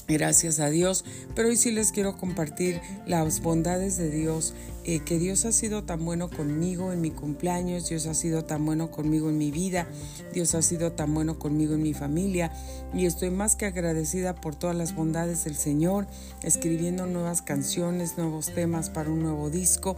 Gracias 0.07 0.59
a 0.59 0.69
Dios, 0.69 1.03
pero 1.33 1.49
hoy 1.49 1.57
sí 1.57 1.71
les 1.71 1.91
quiero 1.91 2.15
compartir 2.15 2.79
las 3.07 3.41
bondades 3.41 3.97
de 3.97 4.11
Dios, 4.11 4.53
eh, 4.83 4.99
que 4.99 5.17
Dios 5.17 5.45
ha 5.45 5.51
sido 5.51 5.83
tan 5.83 6.05
bueno 6.05 6.29
conmigo 6.29 6.93
en 6.93 7.01
mi 7.01 7.09
cumpleaños, 7.09 7.89
Dios 7.89 8.05
ha 8.05 8.13
sido 8.13 8.45
tan 8.45 8.63
bueno 8.63 8.91
conmigo 8.91 9.29
en 9.29 9.39
mi 9.39 9.49
vida, 9.49 9.87
Dios 10.31 10.53
ha 10.53 10.61
sido 10.61 10.91
tan 10.91 11.11
bueno 11.15 11.39
conmigo 11.39 11.73
en 11.73 11.81
mi 11.81 11.95
familia 11.95 12.51
y 12.93 13.07
estoy 13.07 13.31
más 13.31 13.55
que 13.55 13.65
agradecida 13.65 14.35
por 14.35 14.55
todas 14.55 14.75
las 14.75 14.93
bondades 14.93 15.43
del 15.45 15.55
Señor, 15.55 16.05
escribiendo 16.43 17.07
nuevas 17.07 17.41
canciones, 17.41 18.15
nuevos 18.15 18.53
temas 18.53 18.91
para 18.91 19.09
un 19.09 19.23
nuevo 19.23 19.49
disco 19.49 19.95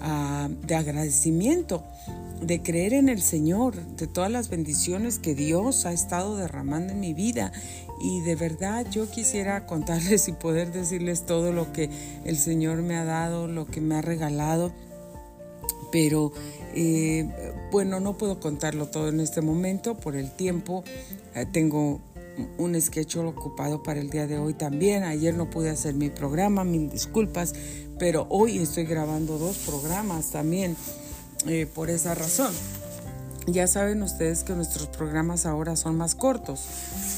ah, 0.00 0.48
de 0.66 0.74
agradecimiento 0.74 1.84
de 2.40 2.62
creer 2.62 2.92
en 2.92 3.08
el 3.08 3.22
Señor, 3.22 3.74
de 3.96 4.06
todas 4.06 4.30
las 4.30 4.48
bendiciones 4.48 5.18
que 5.18 5.34
Dios 5.34 5.86
ha 5.86 5.92
estado 5.92 6.36
derramando 6.36 6.92
en 6.92 7.00
mi 7.00 7.14
vida. 7.14 7.52
Y 8.00 8.20
de 8.20 8.36
verdad 8.36 8.86
yo 8.90 9.10
quisiera 9.10 9.66
contarles 9.66 10.28
y 10.28 10.32
poder 10.32 10.72
decirles 10.72 11.26
todo 11.26 11.52
lo 11.52 11.72
que 11.72 11.90
el 12.24 12.36
Señor 12.36 12.82
me 12.82 12.96
ha 12.96 13.04
dado, 13.04 13.48
lo 13.48 13.66
que 13.66 13.80
me 13.80 13.96
ha 13.96 14.02
regalado. 14.02 14.72
Pero 15.92 16.32
eh, 16.74 17.28
bueno, 17.70 18.00
no 18.00 18.18
puedo 18.18 18.40
contarlo 18.40 18.86
todo 18.86 19.08
en 19.08 19.20
este 19.20 19.40
momento 19.40 19.96
por 19.96 20.16
el 20.16 20.30
tiempo. 20.30 20.82
Eh, 21.34 21.46
tengo 21.50 22.00
un 22.58 22.80
sketch 22.80 23.16
ocupado 23.16 23.82
para 23.82 24.00
el 24.00 24.10
día 24.10 24.26
de 24.26 24.38
hoy 24.38 24.54
también. 24.54 25.04
Ayer 25.04 25.34
no 25.34 25.50
pude 25.50 25.70
hacer 25.70 25.94
mi 25.94 26.10
programa, 26.10 26.64
mil 26.64 26.90
disculpas, 26.90 27.54
pero 27.98 28.26
hoy 28.28 28.58
estoy 28.58 28.84
grabando 28.84 29.38
dos 29.38 29.58
programas 29.58 30.30
también. 30.30 30.76
Eh, 31.46 31.66
por 31.72 31.90
esa 31.90 32.14
razón. 32.14 32.52
Ya 33.46 33.66
saben 33.66 34.02
ustedes 34.02 34.42
que 34.42 34.54
nuestros 34.54 34.86
programas 34.86 35.44
ahora 35.44 35.76
son 35.76 35.96
más 35.96 36.14
cortos, 36.14 36.64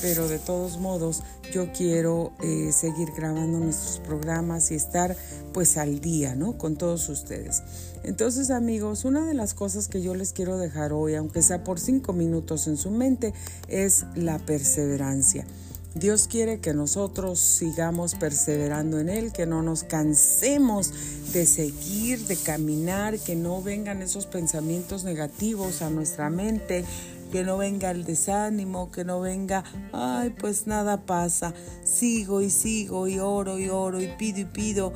pero 0.03 0.27
de 0.27 0.41
todos 0.41 0.79
modos 0.79 1.23
yo 1.53 1.73
quiero 1.73 2.33
eh, 2.43 2.73
seguir 2.73 3.11
grabando 3.17 3.61
nuestros 3.61 4.01
programas 4.01 4.73
y 4.73 4.75
estar 4.75 5.17
pues 5.53 5.77
al 5.77 6.01
día, 6.01 6.35
¿no? 6.35 6.59
Con 6.59 6.77
todos 6.77 7.09
ustedes. 7.09 7.63
Entonces 8.03 8.51
amigos, 8.51 9.05
una 9.05 9.25
de 9.25 9.35
las 9.35 9.55
cosas 9.55 9.87
que 9.87 10.03
yo 10.03 10.17
les 10.17 10.33
quiero 10.33 10.59
dejar 10.59 10.93
hoy, 10.93 11.15
aunque 11.15 11.43
sea 11.43 11.63
por 11.63 11.79
cinco 11.79 12.13
minutos 12.13 12.67
en 12.67 12.77
su 12.77 12.91
mente, 12.91 13.33
es 13.69 14.05
la 14.17 14.41
perseverancia. 14.41 15.47
Dios 15.97 16.29
quiere 16.29 16.61
que 16.61 16.75
nosotros 16.75 17.41
sigamos 17.41 18.17
perseverando 18.17 18.99
en 18.99 19.09
Él, 19.09 19.33
que 19.33 19.47
no 19.47 19.63
nos 19.63 19.83
cansemos 19.83 20.93
de 21.33 21.47
seguir, 21.47 22.27
de 22.27 22.37
caminar, 22.37 23.19
que 23.19 23.35
no 23.35 23.63
vengan 23.63 24.03
esos 24.03 24.27
pensamientos 24.27 25.05
negativos 25.05 25.81
a 25.81 25.89
nuestra 25.89 26.29
mente, 26.29 26.85
que 27.33 27.45
no 27.45 27.57
venga 27.57 27.91
el 27.93 28.05
desánimo, 28.05 28.91
que 28.91 29.07
no 29.07 29.21
venga, 29.21 29.65
ay, 29.95 30.35
pues 30.39 30.67
nada 30.67 31.07
pasa, 31.07 31.55
sigo 31.83 32.43
y 32.43 32.51
sigo 32.51 33.09
y 33.09 33.19
oro 33.19 33.59
y 33.59 33.71
oro 33.71 33.99
y 34.03 34.09
pido 34.19 34.41
y 34.41 34.45
pido 34.45 34.93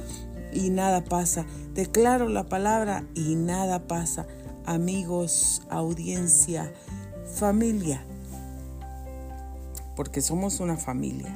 y 0.52 0.69
nada 0.69 1.02
pasa. 1.02 1.47
Declaro 1.73 2.28
la 2.28 2.50
palabra 2.50 3.07
y 3.14 3.37
nada 3.37 3.87
pasa. 3.87 4.26
Amigos, 4.66 5.62
audiencia, 5.71 6.71
familia 7.37 8.04
porque 10.00 10.23
somos 10.23 10.61
una 10.61 10.78
familia. 10.78 11.30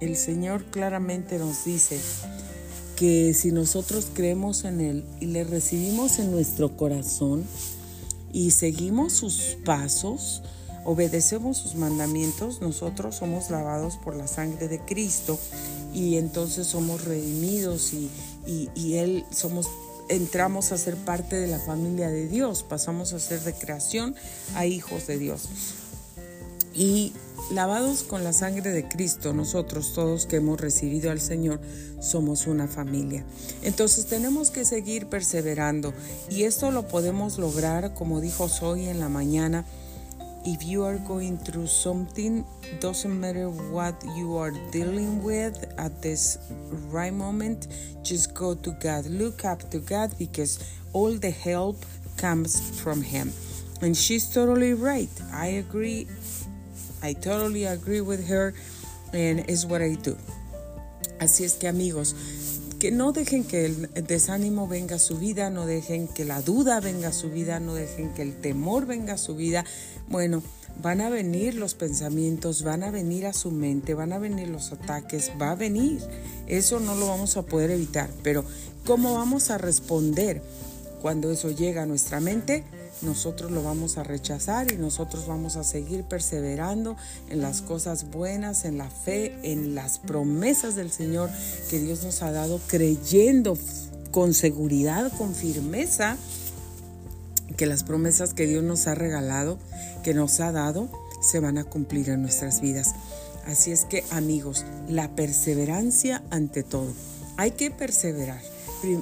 El 0.00 0.16
Señor 0.16 0.64
claramente 0.70 1.38
nos 1.38 1.66
dice 1.66 2.00
que 2.96 3.34
si 3.34 3.52
nosotros 3.52 4.08
creemos 4.14 4.64
en 4.64 4.80
Él 4.80 5.04
y 5.20 5.26
le 5.26 5.44
recibimos 5.44 6.18
en 6.18 6.30
nuestro 6.30 6.74
corazón 6.74 7.44
y 8.32 8.52
seguimos 8.52 9.12
sus 9.12 9.58
pasos, 9.62 10.42
obedecemos 10.86 11.58
sus 11.58 11.74
mandamientos, 11.74 12.62
nosotros 12.62 13.16
somos 13.16 13.50
lavados 13.50 13.98
por 13.98 14.16
la 14.16 14.26
sangre 14.26 14.68
de 14.68 14.80
Cristo 14.80 15.38
y 15.92 16.16
entonces 16.16 16.66
somos 16.66 17.04
redimidos 17.04 17.92
y, 17.92 18.10
y 18.74 18.94
Él 18.94 19.26
somos 19.30 19.68
entramos 20.08 20.72
a 20.72 20.78
ser 20.78 20.96
parte 20.96 21.36
de 21.36 21.46
la 21.46 21.58
familia 21.58 22.08
de 22.08 22.26
Dios, 22.26 22.62
pasamos 22.62 23.12
a 23.12 23.18
ser 23.18 23.40
de 23.40 23.52
creación 23.52 24.14
a 24.54 24.64
hijos 24.64 25.06
de 25.06 25.18
Dios. 25.18 25.50
Y 26.74 27.12
lavados 27.50 28.02
con 28.02 28.24
la 28.24 28.32
sangre 28.32 28.70
de 28.70 28.88
Cristo, 28.88 29.32
nosotros 29.32 29.92
todos 29.94 30.26
que 30.26 30.36
hemos 30.36 30.60
recibido 30.60 31.10
al 31.10 31.20
Señor, 31.20 31.60
somos 32.00 32.46
una 32.46 32.66
familia. 32.66 33.24
Entonces 33.62 34.06
tenemos 34.06 34.50
que 34.50 34.64
seguir 34.64 35.06
perseverando 35.06 35.92
y 36.30 36.44
esto 36.44 36.70
lo 36.70 36.88
podemos 36.88 37.38
lograr, 37.38 37.94
como 37.94 38.20
dijo 38.20 38.48
Zoe 38.48 38.90
en 38.90 39.00
la 39.00 39.08
mañana. 39.08 39.64
If 40.44 40.64
you 40.64 40.82
are 40.84 40.98
going 40.98 41.36
through 41.36 41.68
something, 41.68 42.44
doesn't 42.80 43.20
matter 43.20 43.48
what 43.48 43.94
you 44.16 44.38
are 44.38 44.52
dealing 44.72 45.22
with 45.22 45.54
at 45.78 45.92
this 46.02 46.36
right 46.90 47.12
moment, 47.12 47.68
just 48.02 48.34
go 48.34 48.56
to 48.56 48.72
God. 48.82 49.06
Look 49.06 49.44
up 49.44 49.70
to 49.70 49.78
God 49.78 50.10
because 50.18 50.58
all 50.92 51.16
the 51.16 51.30
help 51.30 51.76
comes 52.16 52.80
from 52.80 53.02
Him. 53.02 53.32
And 53.82 53.96
she's 53.96 54.32
totally 54.32 54.74
right. 54.74 55.10
I 55.32 55.46
agree 55.62 56.08
I 57.02 57.14
totally 57.14 57.66
agree 57.66 58.00
with 58.00 58.28
her 58.28 58.54
and 59.12 59.40
it's 59.48 59.64
what 59.64 59.82
I 59.82 59.96
do. 59.96 60.16
Así 61.18 61.44
es 61.44 61.54
que 61.54 61.68
amigos, 61.68 62.16
que 62.78 62.90
no 62.90 63.12
dejen 63.12 63.44
que 63.44 63.66
el 63.66 63.88
desánimo 64.06 64.66
venga 64.66 64.96
a 64.96 64.98
su 64.98 65.18
vida, 65.18 65.50
no 65.50 65.66
dejen 65.66 66.08
que 66.08 66.24
la 66.24 66.42
duda 66.42 66.80
venga 66.80 67.08
a 67.08 67.12
su 67.12 67.30
vida, 67.30 67.60
no 67.60 67.74
dejen 67.74 68.12
que 68.14 68.22
el 68.22 68.34
temor 68.40 68.86
venga 68.86 69.14
a 69.14 69.18
su 69.18 69.36
vida. 69.36 69.64
Bueno, 70.08 70.42
van 70.80 71.00
a 71.00 71.10
venir 71.10 71.54
los 71.54 71.74
pensamientos, 71.74 72.62
van 72.62 72.82
a 72.82 72.90
venir 72.90 73.26
a 73.26 73.32
su 73.32 73.50
mente, 73.50 73.94
van 73.94 74.12
a 74.12 74.18
venir 74.18 74.48
los 74.48 74.72
ataques, 74.72 75.30
va 75.40 75.52
a 75.52 75.54
venir. 75.54 76.00
Eso 76.46 76.80
no 76.80 76.94
lo 76.94 77.06
vamos 77.06 77.36
a 77.36 77.42
poder 77.42 77.70
evitar, 77.70 78.10
pero 78.22 78.44
¿cómo 78.84 79.14
vamos 79.14 79.50
a 79.50 79.58
responder 79.58 80.42
cuando 81.00 81.30
eso 81.30 81.50
llega 81.50 81.82
a 81.82 81.86
nuestra 81.86 82.20
mente? 82.20 82.64
Nosotros 83.02 83.50
lo 83.50 83.62
vamos 83.62 83.98
a 83.98 84.04
rechazar 84.04 84.72
y 84.72 84.76
nosotros 84.76 85.26
vamos 85.26 85.56
a 85.56 85.64
seguir 85.64 86.04
perseverando 86.04 86.96
en 87.28 87.40
las 87.40 87.60
cosas 87.60 88.10
buenas, 88.10 88.64
en 88.64 88.78
la 88.78 88.90
fe, 88.90 89.36
en 89.42 89.74
las 89.74 89.98
promesas 89.98 90.74
del 90.74 90.90
Señor 90.90 91.30
que 91.70 91.80
Dios 91.80 92.04
nos 92.04 92.22
ha 92.22 92.32
dado, 92.32 92.60
creyendo 92.66 93.56
con 94.10 94.34
seguridad, 94.34 95.10
con 95.16 95.34
firmeza, 95.34 96.16
que 97.56 97.66
las 97.66 97.84
promesas 97.84 98.34
que 98.34 98.46
Dios 98.46 98.62
nos 98.62 98.86
ha 98.86 98.94
regalado, 98.94 99.58
que 100.02 100.14
nos 100.14 100.40
ha 100.40 100.52
dado, 100.52 100.88
se 101.20 101.40
van 101.40 101.58
a 101.58 101.64
cumplir 101.64 102.08
en 102.10 102.22
nuestras 102.22 102.60
vidas. 102.60 102.94
Así 103.46 103.72
es 103.72 103.84
que 103.84 104.04
amigos, 104.10 104.64
la 104.88 105.14
perseverancia 105.14 106.22
ante 106.30 106.62
todo. 106.62 106.92
Hay 107.36 107.52
que 107.52 107.70
perseverar. 107.70 108.51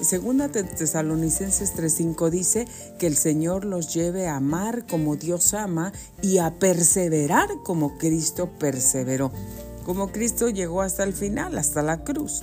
Segunda 0.03 0.51
Tesalonicenses 0.51 1.73
3:5 1.75 2.29
dice 2.29 2.69
que 2.99 3.07
el 3.07 3.17
Señor 3.17 3.65
los 3.65 3.95
lleve 3.95 4.29
a 4.29 4.37
amar 4.37 4.87
como 4.87 5.17
Dios 5.17 5.55
ama 5.55 5.93
y 6.21 6.37
a 6.37 6.59
perseverar 6.59 7.49
como 7.65 7.97
Cristo 7.97 8.51
perseveró. 8.59 9.33
Como 9.87 10.13
Cristo 10.13 10.51
llegó 10.51 10.83
hasta 10.83 11.03
el 11.03 11.15
final, 11.15 11.57
hasta 11.57 11.83
la 11.83 12.05
cruz. 12.05 12.43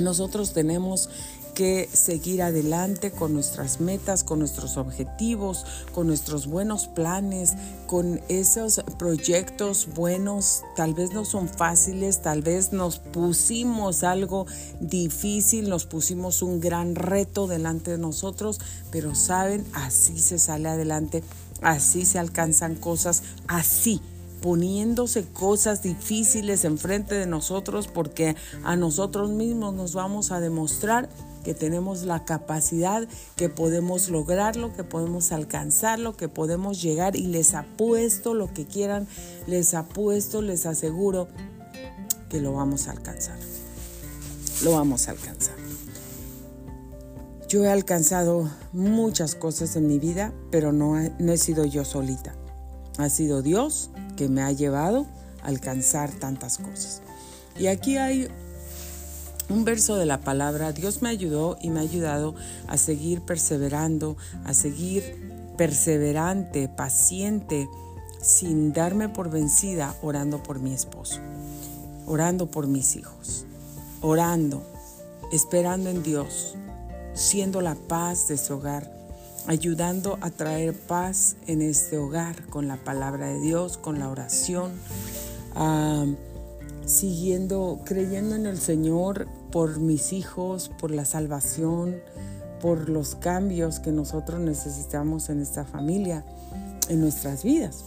Nosotros 0.00 0.52
tenemos 0.52 1.08
que 1.54 1.88
seguir 1.92 2.42
adelante 2.42 3.10
con 3.10 3.32
nuestras 3.32 3.80
metas, 3.80 4.24
con 4.24 4.40
nuestros 4.40 4.76
objetivos, 4.76 5.64
con 5.92 6.06
nuestros 6.06 6.46
buenos 6.46 6.88
planes, 6.88 7.54
con 7.86 8.20
esos 8.28 8.82
proyectos 8.98 9.88
buenos. 9.94 10.62
Tal 10.76 10.94
vez 10.94 11.12
no 11.12 11.24
son 11.24 11.48
fáciles, 11.48 12.22
tal 12.22 12.42
vez 12.42 12.72
nos 12.72 12.98
pusimos 12.98 14.04
algo 14.04 14.46
difícil, 14.80 15.68
nos 15.68 15.86
pusimos 15.86 16.42
un 16.42 16.60
gran 16.60 16.94
reto 16.94 17.46
delante 17.46 17.92
de 17.92 17.98
nosotros, 17.98 18.60
pero 18.90 19.14
saben, 19.14 19.64
así 19.72 20.18
se 20.18 20.38
sale 20.38 20.68
adelante, 20.68 21.22
así 21.62 22.04
se 22.04 22.18
alcanzan 22.18 22.74
cosas, 22.74 23.22
así 23.46 24.00
poniéndose 24.44 25.24
cosas 25.24 25.82
difíciles 25.82 26.66
enfrente 26.66 27.14
de 27.14 27.24
nosotros 27.24 27.88
porque 27.88 28.36
a 28.62 28.76
nosotros 28.76 29.30
mismos 29.30 29.72
nos 29.72 29.94
vamos 29.94 30.32
a 30.32 30.40
demostrar 30.40 31.08
que 31.44 31.54
tenemos 31.54 32.02
la 32.02 32.24
capacidad, 32.24 33.06
que 33.36 33.48
podemos 33.48 34.08
lograrlo, 34.08 34.72
que 34.74 34.82
podemos 34.82 35.30
alcanzarlo, 35.30 36.16
que 36.16 36.28
podemos 36.28 36.82
llegar 36.82 37.14
y 37.14 37.26
les 37.26 37.54
apuesto 37.54 38.34
lo 38.34 38.52
que 38.52 38.66
quieran, 38.66 39.06
les 39.46 39.74
apuesto, 39.74 40.42
les 40.42 40.66
aseguro 40.66 41.28
que 42.28 42.40
lo 42.40 42.54
vamos 42.54 42.88
a 42.88 42.92
alcanzar. 42.92 43.38
Lo 44.64 44.72
vamos 44.72 45.06
a 45.06 45.12
alcanzar. 45.12 45.54
Yo 47.48 47.64
he 47.64 47.70
alcanzado 47.70 48.50
muchas 48.72 49.34
cosas 49.34 49.76
en 49.76 49.86
mi 49.86 49.98
vida, 49.98 50.32
pero 50.50 50.72
no, 50.72 50.96
no 51.18 51.32
he 51.32 51.38
sido 51.38 51.64
yo 51.64 51.84
solita. 51.84 52.34
Ha 52.96 53.08
sido 53.10 53.42
Dios 53.42 53.90
que 54.16 54.28
me 54.28 54.42
ha 54.42 54.50
llevado 54.50 55.06
a 55.42 55.48
alcanzar 55.48 56.10
tantas 56.10 56.58
cosas. 56.58 57.02
Y 57.58 57.66
aquí 57.66 57.98
hay 57.98 58.28
un 59.48 59.64
verso 59.64 59.96
de 59.96 60.06
la 60.06 60.20
palabra, 60.20 60.72
Dios 60.72 61.02
me 61.02 61.10
ayudó 61.10 61.58
y 61.60 61.70
me 61.70 61.80
ha 61.80 61.82
ayudado 61.82 62.34
a 62.66 62.76
seguir 62.76 63.20
perseverando, 63.22 64.16
a 64.44 64.54
seguir 64.54 65.52
perseverante, 65.56 66.68
paciente, 66.68 67.68
sin 68.20 68.72
darme 68.72 69.08
por 69.08 69.30
vencida, 69.30 69.94
orando 70.02 70.42
por 70.42 70.58
mi 70.58 70.72
esposo, 70.72 71.20
orando 72.06 72.50
por 72.50 72.66
mis 72.66 72.96
hijos, 72.96 73.44
orando, 74.00 74.62
esperando 75.30 75.90
en 75.90 76.02
Dios, 76.02 76.54
siendo 77.12 77.60
la 77.60 77.74
paz 77.74 78.28
de 78.28 78.38
su 78.38 78.54
hogar, 78.54 78.90
ayudando 79.46 80.18
a 80.22 80.30
traer 80.30 80.74
paz 80.74 81.36
en 81.46 81.60
este 81.60 81.98
hogar 81.98 82.46
con 82.46 82.66
la 82.66 82.76
palabra 82.76 83.28
de 83.28 83.40
Dios, 83.40 83.76
con 83.76 83.98
la 83.98 84.08
oración. 84.08 84.72
Ah, 85.54 86.06
siguiendo, 86.86 87.80
creyendo 87.84 88.34
en 88.36 88.46
el 88.46 88.58
Señor 88.58 89.26
por 89.50 89.78
mis 89.78 90.12
hijos, 90.12 90.70
por 90.78 90.90
la 90.90 91.04
salvación, 91.04 91.96
por 92.60 92.88
los 92.88 93.14
cambios 93.14 93.78
que 93.78 93.92
nosotros 93.92 94.40
necesitamos 94.40 95.28
en 95.28 95.40
esta 95.40 95.64
familia, 95.64 96.24
en 96.88 97.00
nuestras 97.00 97.44
vidas. 97.44 97.84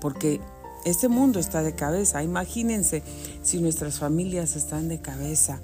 Porque 0.00 0.40
este 0.84 1.08
mundo 1.08 1.38
está 1.38 1.62
de 1.62 1.74
cabeza. 1.74 2.22
Imagínense 2.22 3.02
si 3.42 3.60
nuestras 3.60 3.98
familias 3.98 4.56
están 4.56 4.88
de 4.88 5.00
cabeza. 5.00 5.60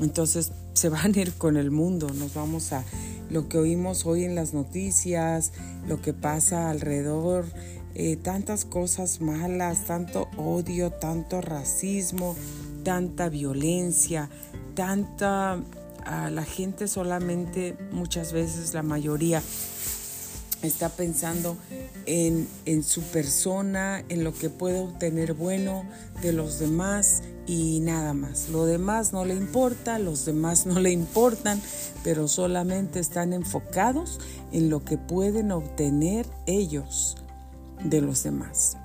Entonces 0.00 0.52
se 0.72 0.88
van 0.88 1.14
a 1.14 1.20
ir 1.20 1.34
con 1.34 1.56
el 1.56 1.70
mundo. 1.70 2.08
Nos 2.14 2.34
vamos 2.34 2.72
a 2.72 2.84
lo 3.30 3.48
que 3.48 3.58
oímos 3.58 4.06
hoy 4.06 4.24
en 4.24 4.34
las 4.34 4.54
noticias, 4.54 5.52
lo 5.86 6.00
que 6.00 6.12
pasa 6.12 6.70
alrededor 6.70 7.44
eh, 7.94 8.16
tantas 8.16 8.64
cosas 8.64 9.20
malas, 9.20 9.84
tanto 9.84 10.28
odio, 10.36 10.90
tanto 10.90 11.40
racismo, 11.40 12.34
tanta 12.82 13.28
violencia, 13.28 14.28
tanta... 14.74 15.60
la 16.04 16.44
gente 16.44 16.88
solamente, 16.88 17.76
muchas 17.92 18.32
veces 18.32 18.74
la 18.74 18.82
mayoría, 18.82 19.42
está 20.62 20.88
pensando 20.88 21.56
en, 22.06 22.48
en, 22.64 22.82
su 22.82 23.02
persona, 23.02 24.04
en 24.08 24.24
lo 24.24 24.34
que 24.34 24.50
puede 24.50 24.80
obtener 24.80 25.34
bueno 25.34 25.84
de 26.22 26.32
los 26.32 26.58
demás 26.58 27.22
y 27.46 27.80
nada 27.80 28.14
más. 28.14 28.48
Lo 28.48 28.64
demás 28.64 29.12
no 29.12 29.24
le 29.24 29.34
importa, 29.34 29.98
los 29.98 30.24
demás 30.24 30.66
no 30.66 30.80
le 30.80 30.90
importan, 30.90 31.60
pero 32.02 32.28
solamente 32.28 32.98
están 32.98 33.32
enfocados 33.32 34.20
en 34.52 34.70
lo 34.70 34.84
que 34.84 34.98
pueden 34.98 35.52
obtener 35.52 36.26
ellos 36.46 37.16
de 37.82 38.00
los 38.00 38.22
demás. 38.22 38.76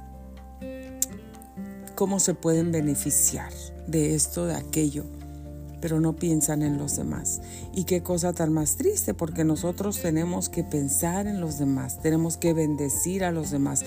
¿Cómo 1.96 2.20
se 2.20 2.34
pueden 2.34 2.72
beneficiar 2.72 3.52
de 3.88 4.16
esto, 4.16 4.46
de 4.46 4.56
aquello? 4.56 5.06
Pero 5.82 6.00
no 6.00 6.16
piensan 6.16 6.62
en 6.62 6.78
los 6.78 6.96
demás. 6.96 7.42
Y 7.74 7.84
qué 7.84 8.04
cosa 8.04 8.34
tan 8.34 8.54
más 8.54 8.78
triste, 8.78 9.14
porque 9.14 9.44
nosotros 9.44 10.00
tenemos 10.00 10.50
que 10.50 10.64
pensar 10.64 11.28
en 11.28 11.42
los 11.42 11.60
demás, 11.60 12.02
tenemos 12.02 12.38
que 12.38 12.54
bendecir 12.54 13.24
a 13.24 13.32
los 13.32 13.52
demás. 13.52 13.84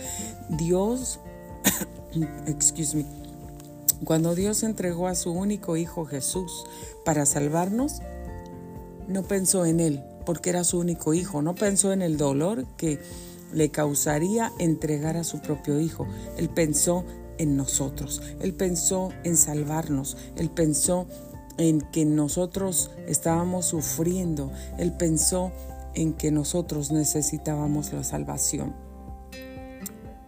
Dios, 0.51 1.21
excuse 2.47 2.97
me, 2.97 3.07
cuando 4.05 4.35
Dios 4.35 4.63
entregó 4.63 5.07
a 5.07 5.15
su 5.15 5.31
único 5.31 5.77
Hijo 5.77 6.05
Jesús 6.05 6.65
para 7.05 7.25
salvarnos, 7.25 8.03
no 9.07 9.23
pensó 9.23 9.65
en 9.65 9.81
Él, 9.81 10.03
porque 10.27 10.51
era 10.51 10.65
su 10.65 10.79
único 10.79 11.15
Hijo, 11.15 11.41
no 11.41 11.55
pensó 11.55 11.93
en 11.93 12.03
el 12.03 12.17
dolor 12.17 12.67
que 12.77 12.99
le 13.53 13.71
causaría 13.71 14.53
entregar 14.59 15.17
a 15.17 15.25
su 15.25 15.41
propio 15.41 15.81
hijo. 15.81 16.07
Él 16.37 16.49
pensó 16.49 17.05
en 17.39 17.57
nosotros, 17.57 18.23
él 18.41 18.55
pensó 18.55 19.11
en 19.25 19.37
salvarnos, 19.37 20.17
él 20.37 20.51
pensó 20.51 21.07
en 21.59 21.81
que 21.81 22.05
nosotros 22.05 22.91
estábamos 23.07 23.67
sufriendo, 23.67 24.51
él 24.79 24.93
pensó 24.93 25.53
en 25.95 26.15
que 26.15 26.31
nosotros 26.31 26.93
necesitábamos 26.93 27.93
la 27.93 28.05
salvación 28.05 28.92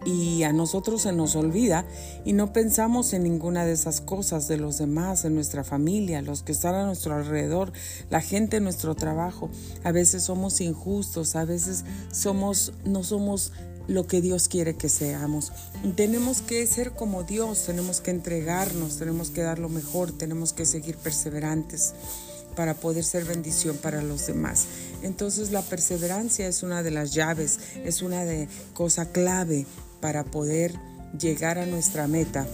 y 0.05 0.43
a 0.43 0.53
nosotros 0.53 1.01
se 1.01 1.11
nos 1.11 1.35
olvida 1.35 1.85
y 2.23 2.33
no 2.33 2.53
pensamos 2.53 3.11
en 3.13 3.23
ninguna 3.23 3.65
de 3.65 3.73
esas 3.73 3.99
cosas 3.99 4.47
de 4.47 4.57
los 4.57 4.77
demás, 4.77 5.25
en 5.25 5.35
nuestra 5.35 5.63
familia, 5.63 6.21
los 6.21 6.43
que 6.43 6.51
están 6.51 6.75
a 6.75 6.85
nuestro 6.85 7.15
alrededor, 7.15 7.73
la 8.09 8.21
gente 8.21 8.57
en 8.57 8.63
nuestro 8.63 8.95
trabajo. 8.95 9.49
A 9.83 9.91
veces 9.91 10.23
somos 10.23 10.61
injustos, 10.61 11.35
a 11.35 11.43
veces 11.43 11.83
somos 12.11 12.71
no 12.85 13.03
somos 13.03 13.51
lo 13.87 14.07
que 14.07 14.21
Dios 14.21 14.47
quiere 14.47 14.75
que 14.75 14.89
seamos. 14.89 15.51
Tenemos 15.95 16.41
que 16.41 16.65
ser 16.67 16.91
como 16.91 17.23
Dios, 17.23 17.65
tenemos 17.65 17.99
que 17.99 18.11
entregarnos, 18.11 18.97
tenemos 18.97 19.31
que 19.31 19.41
dar 19.41 19.59
lo 19.59 19.69
mejor, 19.69 20.11
tenemos 20.11 20.53
que 20.53 20.65
seguir 20.65 20.97
perseverantes 20.97 21.93
para 22.55 22.73
poder 22.73 23.03
ser 23.03 23.25
bendición 23.25 23.77
para 23.77 24.01
los 24.01 24.27
demás. 24.27 24.65
Entonces 25.03 25.51
la 25.51 25.61
perseverancia 25.61 26.47
es 26.47 26.63
una 26.63 26.83
de 26.83 26.91
las 26.91 27.13
llaves, 27.13 27.59
es 27.83 28.01
una 28.01 28.23
de 28.23 28.47
cosa 28.73 29.11
clave 29.11 29.65
para 30.05 30.23
poder 30.23 30.71
llegar 31.19 31.57
a 31.57 31.65
nuestra 31.65 32.05
meta 32.05 32.45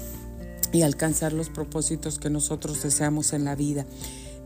y 0.71 0.83
alcanzar 0.83 1.33
los 1.33 1.49
propósitos 1.49 2.17
que 2.17 2.29
nosotros 2.29 2.81
deseamos 2.81 3.33
en 3.33 3.43
la 3.43 3.55
vida. 3.55 3.85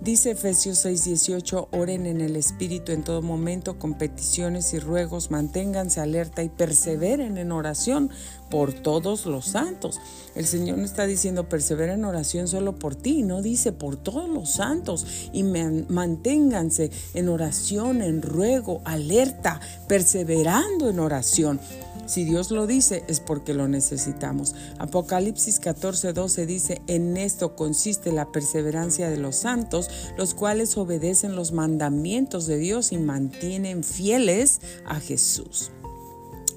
Dice 0.01 0.31
Efesios 0.31 0.83
6:18, 0.83 1.67
oren 1.71 2.07
en 2.07 2.19
el 2.19 2.35
Espíritu 2.35 2.93
en 2.93 3.03
todo 3.03 3.21
momento 3.21 3.77
con 3.77 3.93
peticiones 3.93 4.73
y 4.73 4.79
ruegos, 4.79 5.29
manténganse 5.29 6.01
alerta 6.01 6.41
y 6.41 6.49
perseveren 6.49 7.37
en 7.37 7.51
oración 7.51 8.09
por 8.49 8.73
todos 8.73 9.27
los 9.27 9.45
santos. 9.45 9.99
El 10.33 10.47
Señor 10.47 10.79
no 10.79 10.85
está 10.85 11.05
diciendo 11.05 11.47
persevera 11.47 11.93
en 11.93 12.05
oración 12.05 12.47
solo 12.47 12.79
por 12.79 12.95
ti, 12.95 13.21
no 13.21 13.43
dice 13.43 13.71
por 13.71 13.97
todos 13.97 14.27
los 14.27 14.51
santos 14.51 15.29
y 15.31 15.43
manténganse 15.43 16.89
en 17.13 17.29
oración, 17.29 18.01
en 18.01 18.23
ruego, 18.23 18.81
alerta, 18.83 19.61
perseverando 19.87 20.89
en 20.89 20.99
oración. 20.99 21.59
Si 22.05 22.23
Dios 22.23 22.51
lo 22.51 22.67
dice 22.67 23.03
es 23.07 23.19
porque 23.19 23.53
lo 23.53 23.67
necesitamos. 23.67 24.55
Apocalipsis 24.79 25.59
14, 25.59 26.13
12 26.13 26.45
dice, 26.45 26.81
en 26.87 27.17
esto 27.17 27.55
consiste 27.55 28.11
la 28.11 28.31
perseverancia 28.31 29.09
de 29.09 29.17
los 29.17 29.35
santos, 29.37 29.89
los 30.17 30.33
cuales 30.33 30.77
obedecen 30.77 31.35
los 31.35 31.51
mandamientos 31.51 32.47
de 32.47 32.57
Dios 32.57 32.91
y 32.91 32.97
mantienen 32.97 33.83
fieles 33.83 34.61
a 34.85 34.99
Jesús. 34.99 35.71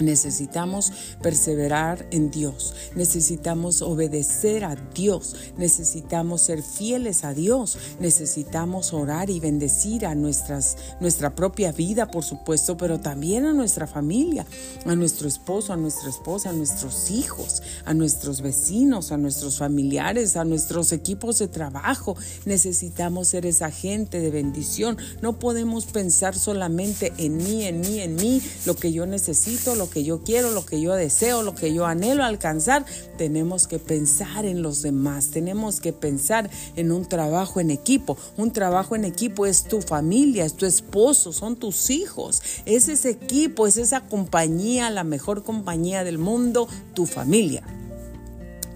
Necesitamos 0.01 0.93
perseverar 1.23 2.07
en 2.11 2.31
Dios, 2.31 2.75
necesitamos 2.95 3.83
obedecer 3.83 4.65
a 4.65 4.77
Dios, 4.77 5.35
necesitamos 5.57 6.43
ser 6.43 6.63
fieles 6.63 7.25
a 7.25 7.35
Dios, 7.35 7.77
necesitamos 7.99 8.93
orar 8.93 9.31
y 9.31 9.41
bendecir 9.41 10.07
a 10.07 10.15
nuestras, 10.15 10.77
nuestra 11.01 11.35
propia 11.35 11.73
vida, 11.73 12.11
por 12.11 12.25
supuesto, 12.25 12.77
pero 12.77 13.01
también 13.01 13.45
a 13.45 13.53
nuestra 13.53 13.87
familia, 13.87 14.47
a 14.85 14.95
nuestro 14.95 15.29
esposo, 15.29 15.73
a 15.73 15.77
nuestra 15.77 16.11
esposa, 16.11 16.51
a 16.51 16.53
nuestros 16.53 17.11
hijos, 17.11 17.63
a 17.85 17.95
nuestros 17.95 18.41
vecinos, 18.41 19.13
a 19.13 19.17
nuestros 19.17 19.59
familiares, 19.59 20.37
a 20.37 20.45
nuestros 20.45 20.93
equipos 20.93 21.39
de 21.39 21.49
trabajo. 21.49 22.17
Necesitamos 22.45 23.29
ser 23.29 23.47
esa 23.47 23.71
gente 23.71 24.21
de 24.21 24.31
bendición. 24.31 24.97
No 25.23 25.39
podemos 25.39 25.87
pensar 25.87 26.37
solamente 26.37 27.13
en 27.17 27.37
mí, 27.37 27.65
en 27.65 27.81
mí, 27.81 28.01
en 28.01 28.17
mí, 28.17 28.43
lo 28.67 28.75
que 28.75 28.93
yo 28.93 29.07
necesito, 29.07 29.75
lo 29.75 29.88
que 29.89 30.05
yo 30.05 30.23
quiero, 30.23 30.51
lo 30.51 30.65
que 30.65 30.81
yo 30.81 30.95
deseo, 30.95 31.43
lo 31.43 31.55
que 31.55 31.73
yo 31.73 31.87
anhelo 31.87 32.25
alcanzar, 32.25 32.85
tenemos 33.17 33.67
que 33.67 33.79
pensar 33.79 34.45
en 34.45 34.63
los 34.63 34.83
demás, 34.83 35.29
tenemos 35.29 35.81
que 35.81 35.93
pensar 35.93 36.51
en 36.77 36.93
un 36.93 37.07
trabajo 37.07 37.61
en 37.61 37.71
equipo. 37.71 38.17
Un 38.37 38.53
trabajo 38.53 38.97
en 38.97 39.05
equipo 39.05 39.47
es 39.47 39.65
tu 39.65 39.81
familia, 39.81 40.45
es 40.45 40.55
tu 40.55 40.67
esposo, 40.67 41.33
son 41.33 41.57
tus 41.57 41.91
hijos, 41.91 42.43
es 42.65 42.89
ese 42.89 43.11
equipo, 43.11 43.67
es 43.67 43.77
esa 43.77 44.03
compañía, 44.03 44.91
la 44.91 45.05
mejor 45.05 45.43
compañía 45.43 46.05
del 46.05 46.19
mundo, 46.19 46.69
tu 46.95 47.07
familia. 47.07 47.63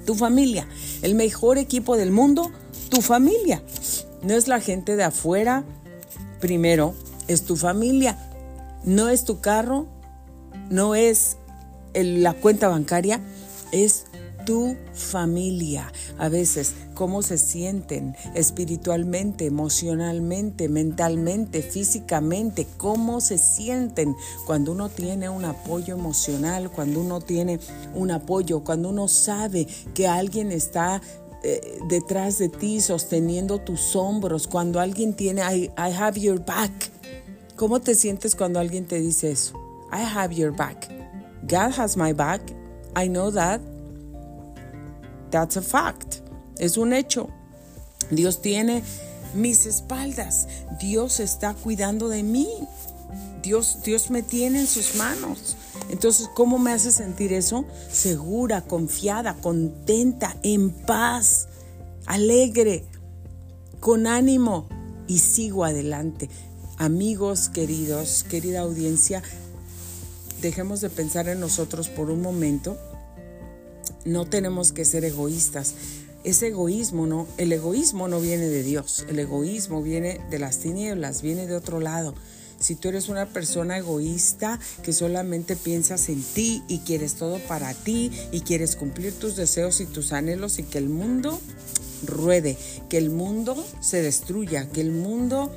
Tu 0.07 0.15
familia, 0.15 0.67
el 1.03 1.15
mejor 1.15 1.59
equipo 1.59 1.97
del 1.97 2.11
mundo, 2.11 2.51
tu 2.89 3.03
familia. 3.03 3.63
No 4.23 4.35
es 4.35 4.49
la 4.49 4.61
gente 4.61 4.97
de 4.97 5.05
afuera, 5.05 5.65
primero, 6.41 6.95
es 7.29 7.43
tu 7.43 7.57
familia. 7.57 8.19
No 8.85 9.09
es 9.09 9.25
tu 9.25 9.41
carro, 9.41 9.87
no 10.71 10.95
es 10.95 11.37
la 11.95 12.35
cuenta 12.35 12.69
bancaria, 12.69 13.21
es 13.73 14.05
tu 14.45 14.77
familia. 14.93 15.93
A 16.19 16.29
veces, 16.29 16.75
cómo 16.95 17.23
se 17.23 17.39
sienten 17.39 18.17
espiritualmente, 18.35 19.47
emocionalmente, 19.47 20.69
mentalmente, 20.69 21.63
físicamente, 21.63 22.67
cómo 22.77 23.21
se 23.21 23.39
sienten 23.39 24.15
cuando 24.47 24.73
uno 24.73 24.89
tiene 24.89 25.29
un 25.29 25.45
apoyo 25.45 25.95
emocional, 25.95 26.71
cuando 26.71 27.01
uno 27.01 27.21
tiene 27.21 27.61
un 27.95 28.11
apoyo, 28.11 28.61
cuando 28.65 28.89
uno 28.91 29.09
sabe 29.09 29.67
que 29.95 30.07
alguien 30.07 30.53
está 30.53 31.01
eh, 31.43 31.79
detrás 31.89 32.39
de 32.39 32.49
ti 32.49 32.81
sosteniendo 32.81 33.59
tus 33.59 33.97
hombros, 33.97 34.47
cuando 34.47 34.81
alguien 34.81 35.15
tiene, 35.15 35.43
I 35.43 35.71
have 35.77 36.21
your 36.21 36.45
back. 36.45 36.91
¿Cómo 37.57 37.81
te 37.81 37.95
sientes 37.95 38.35
cuando 38.35 38.61
alguien 38.61 38.87
te 38.87 39.01
dice 39.01 39.31
eso? 39.31 39.72
I 39.93 39.99
have 39.99 40.33
your 40.33 40.53
back. 40.53 40.89
God 41.47 41.73
has 41.75 41.97
my 41.97 42.13
back. 42.13 42.41
I 42.97 43.09
know 43.09 43.31
that. 43.31 43.61
That's 45.31 45.57
a 45.57 45.63
fact. 45.63 46.23
Es 46.59 46.77
un 46.77 46.93
hecho. 46.93 47.29
Dios 48.11 48.41
tiene 48.41 48.83
mis 49.35 49.67
espaldas. 49.67 50.49
Dios 50.81 51.21
está 51.21 51.55
cuidando 51.55 52.09
de 52.09 52.23
mí. 52.23 52.49
Dios, 53.43 53.83
Dios 53.85 54.11
me 54.11 54.23
tiene 54.23 54.61
en 54.61 54.67
sus 54.67 54.95
manos. 54.97 55.57
Entonces, 55.91 56.29
¿cómo 56.35 56.59
me 56.59 56.73
hace 56.73 56.93
sentir 56.93 57.33
eso? 57.33 57.65
Segura, 57.91 58.63
confiada, 58.63 59.35
contenta, 59.35 60.37
en 60.43 60.71
paz, 60.71 61.49
alegre, 62.07 62.85
con 63.81 64.07
ánimo 64.07 64.69
y 65.07 65.19
sigo 65.19 65.65
adelante. 65.65 66.31
Amigos 66.79 67.49
queridos, 67.49 68.25
querida 68.25 68.61
audiencia, 68.61 69.23
dejemos 70.43 70.81
de 70.81 70.91
pensar 70.91 71.29
en 71.29 71.41
nosotros 71.41 71.89
por 71.89 72.11
un 72.11 72.21
momento. 72.21 72.77
No 74.05 74.27
tenemos 74.27 74.73
que 74.73 74.85
ser 74.85 75.05
egoístas. 75.05 75.75
Ese 76.25 76.49
egoísmo, 76.49 77.07
¿no? 77.07 77.27
El 77.39 77.53
egoísmo 77.53 78.09
no 78.09 78.21
viene 78.21 78.49
de 78.49 78.63
Dios. 78.63 79.07
El 79.09 79.19
egoísmo 79.19 79.83
viene 79.83 80.21
de 80.31 80.39
las 80.39 80.59
tinieblas, 80.59 81.23
viene 81.23 81.47
de 81.47 81.57
otro 81.57 81.81
lado. 81.81 82.15
Si 82.61 82.77
tú 82.77 82.89
eres 82.89 83.09
una 83.09 83.27
persona 83.27 83.79
egoísta 83.79 84.61
que 84.83 84.93
solamente 84.93 85.57
piensas 85.57 86.09
en 86.09 86.23
ti 86.23 86.63
y 86.69 86.81
quieres 86.81 87.15
todo 87.15 87.39
para 87.41 87.75
ti 87.75 88.13
y 88.31 88.41
quieres 88.41 88.77
cumplir 88.77 89.19
tus 89.19 89.35
deseos 89.35 89.81
y 89.81 89.87
tus 89.87 90.13
anhelos 90.13 90.59
y 90.59 90.65
que 90.65 90.79
el 90.79 90.89
mundo 90.89 91.41
ruede, 92.07 92.57
que 92.89 92.99
el 92.99 93.11
mundo 93.11 93.65
se 93.81 94.01
destruya, 94.03 94.69
que 94.69 94.81
el 94.81 94.93
mundo 94.93 95.53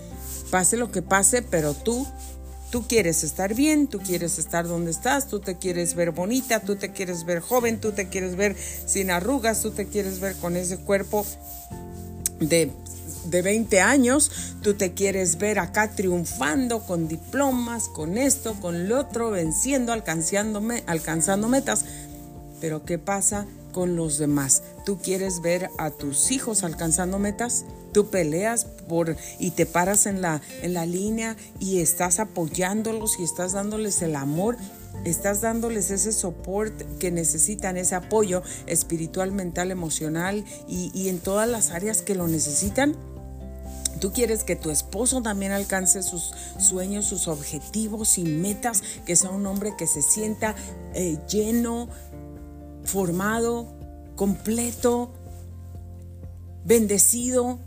pase 0.50 0.78
lo 0.78 0.92
que 0.92 1.04
pase, 1.04 1.44
pero 1.44 1.74
tú 1.76 2.08
Tú 2.76 2.84
quieres 2.90 3.24
estar 3.24 3.56
bien, 3.56 3.88
tú 3.88 4.00
quieres 4.00 4.38
estar 4.38 4.68
donde 4.68 4.92
estás, 4.92 5.30
tú 5.30 5.40
te 5.40 5.56
quieres 5.56 5.96
ver 5.96 6.12
bonita, 6.12 6.60
tú 6.60 6.76
te 6.76 6.92
quieres 6.92 7.24
ver 7.24 7.40
joven, 7.40 7.80
tú 7.80 7.94
te 7.94 8.10
quieres 8.10 8.36
ver 8.36 8.54
sin 8.86 9.12
arrugas, 9.12 9.62
tú 9.62 9.72
te 9.72 9.88
quieres 9.88 10.20
ver 10.20 10.36
con 10.36 10.58
ese 10.58 10.76
cuerpo 10.80 11.26
de, 12.42 12.70
de 13.28 13.42
20 13.42 13.80
años, 13.80 14.30
tú 14.62 14.74
te 14.74 14.92
quieres 14.92 15.38
ver 15.38 15.58
acá 15.58 15.92
triunfando 15.92 16.82
con 16.82 17.08
diplomas, 17.08 17.88
con 17.88 18.18
esto, 18.18 18.56
con 18.60 18.90
lo 18.90 19.00
otro, 19.00 19.32
venciendo, 19.32 19.94
alcanzándome, 19.94 20.84
alcanzando 20.86 21.48
metas. 21.48 21.86
Pero 22.60 22.84
¿qué 22.84 23.00
pasa 23.00 23.46
con 23.72 23.96
los 23.96 24.18
demás? 24.18 24.64
¿Tú 24.86 24.98
quieres 24.98 25.40
ver 25.40 25.70
a 25.78 25.92
tus 25.92 26.30
hijos 26.30 26.66
alcanzando 26.66 27.20
metas? 27.20 27.64
Tú 27.96 28.10
peleas 28.10 28.66
por 28.66 29.16
y 29.40 29.52
te 29.52 29.66
paras 29.66 30.06
en 30.06 30.22
la, 30.22 30.42
en 30.62 30.74
la 30.74 30.86
línea 30.86 31.38
y 31.62 31.80
estás 31.80 32.20
apoyándolos 32.20 33.18
y 33.22 33.24
estás 33.24 33.54
dándoles 33.54 34.02
el 34.02 34.18
amor 34.18 34.58
estás 35.06 35.40
dándoles 35.40 35.92
ese 35.92 36.12
soporte 36.12 36.86
que 37.00 37.10
necesitan, 37.10 37.78
ese 37.78 37.96
apoyo 37.96 38.44
espiritual, 38.66 39.32
mental, 39.32 39.72
emocional 39.72 40.44
y, 40.68 40.92
y, 40.94 41.08
en 41.08 41.20
todas 41.20 41.48
las 41.48 41.72
áreas 41.72 42.02
que 42.02 42.16
lo 42.16 42.28
necesitan. 42.28 42.98
Tú 44.02 44.12
quieres 44.12 44.44
que 44.44 44.58
tu 44.58 44.72
esposo 44.72 45.22
también 45.22 45.54
alcance 45.54 46.04
sus 46.04 46.34
sueños, 46.60 47.06
sus 47.06 47.30
objetivos 47.30 48.18
y 48.18 48.26
metas, 48.26 48.84
que 49.06 49.16
sea 49.16 49.30
un 49.30 49.46
hombre 49.46 49.74
que 49.78 49.88
se 49.88 50.02
sienta 50.02 50.54
eh, 50.96 51.18
lleno, 51.30 51.88
formado, 52.84 53.74
completo, 54.18 55.14
bendecido, 56.66 57.60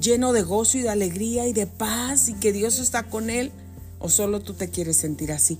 lleno 0.00 0.32
de 0.32 0.42
gozo 0.42 0.78
y 0.78 0.82
de 0.82 0.88
alegría 0.88 1.46
y 1.46 1.52
de 1.52 1.66
paz 1.66 2.28
y 2.28 2.34
que 2.34 2.52
Dios 2.52 2.78
está 2.78 3.04
con 3.04 3.30
él? 3.30 3.52
¿O 3.98 4.08
solo 4.08 4.40
tú 4.40 4.54
te 4.54 4.70
quieres 4.70 4.96
sentir 4.96 5.32
así? 5.32 5.58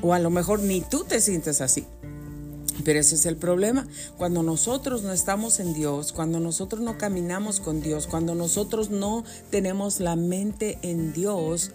O 0.00 0.14
a 0.14 0.18
lo 0.18 0.30
mejor 0.30 0.60
ni 0.60 0.80
tú 0.80 1.04
te 1.04 1.20
sientes 1.20 1.60
así. 1.60 1.84
Pero 2.84 3.00
ese 3.00 3.16
es 3.16 3.26
el 3.26 3.36
problema. 3.36 3.86
Cuando 4.16 4.42
nosotros 4.42 5.02
no 5.02 5.12
estamos 5.12 5.58
en 5.58 5.74
Dios, 5.74 6.12
cuando 6.12 6.38
nosotros 6.38 6.80
no 6.80 6.96
caminamos 6.96 7.60
con 7.60 7.80
Dios, 7.80 8.06
cuando 8.06 8.34
nosotros 8.34 8.90
no 8.90 9.24
tenemos 9.50 9.98
la 9.98 10.14
mente 10.14 10.78
en 10.82 11.12
Dios, 11.12 11.72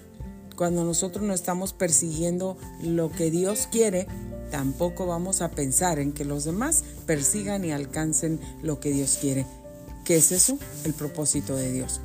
cuando 0.56 0.86
nosotros 0.86 1.26
no 1.26 1.34
estamos 1.34 1.74
persiguiendo 1.74 2.58
lo 2.82 3.12
que 3.12 3.32
Dios 3.32 3.68
quiere, 3.70 4.08
tampoco 4.50 5.06
vamos 5.06 5.42
a 5.42 5.52
pensar 5.52 6.00
en 6.00 6.14
que 6.14 6.26
los 6.26 6.46
demás 6.46 6.84
persigan 7.06 7.66
y 7.66 7.72
alcancen 7.72 8.40
lo 8.62 8.80
que 8.80 8.92
Dios 8.92 9.18
quiere. 9.20 9.46
¿Qué 10.06 10.18
es 10.18 10.32
eso? 10.34 10.58
El 10.84 10.94
propósito 10.94 11.56
de 11.56 11.72
Dios. 11.72 12.02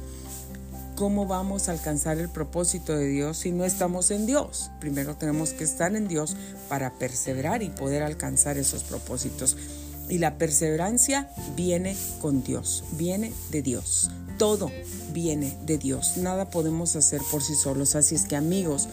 ¿Cómo 0.95 1.27
vamos 1.27 1.69
a 1.69 1.73
alcanzar 1.73 2.19
el 2.19 2.29
propósito 2.29 2.97
de 2.97 3.07
Dios 3.07 3.39
si 3.39 3.53
no 3.53 3.65
estamos 3.65 4.11
en 4.11 4.27
Dios? 4.27 4.71
Primero 4.81 5.17
tenemos 5.17 5.51
que 5.51 5.65
estar 5.65 5.95
en 5.95 6.07
Dios 6.09 6.37
para 6.69 6.93
perseverar 6.99 7.63
y 7.63 7.71
poder 7.71 8.03
alcanzar 8.03 8.57
esos 8.57 8.85
propósitos. 8.85 9.57
Y 10.09 10.19
la 10.19 10.39
perseverancia 10.39 11.29
viene 11.57 11.97
con 12.21 12.43
Dios, 12.43 12.85
viene 12.93 13.33
de 13.51 13.63
Dios. 13.63 14.11
Todo 14.39 14.71
viene 15.13 15.57
de 15.67 15.79
Dios. 15.79 16.17
Nada 16.17 16.51
podemos 16.51 16.95
hacer 16.95 17.21
por 17.31 17.43
sí 17.43 17.55
solos. 17.55 17.97
Así 17.97 18.15
es 18.15 18.25
que 18.25 18.37
amigos, 18.37 18.89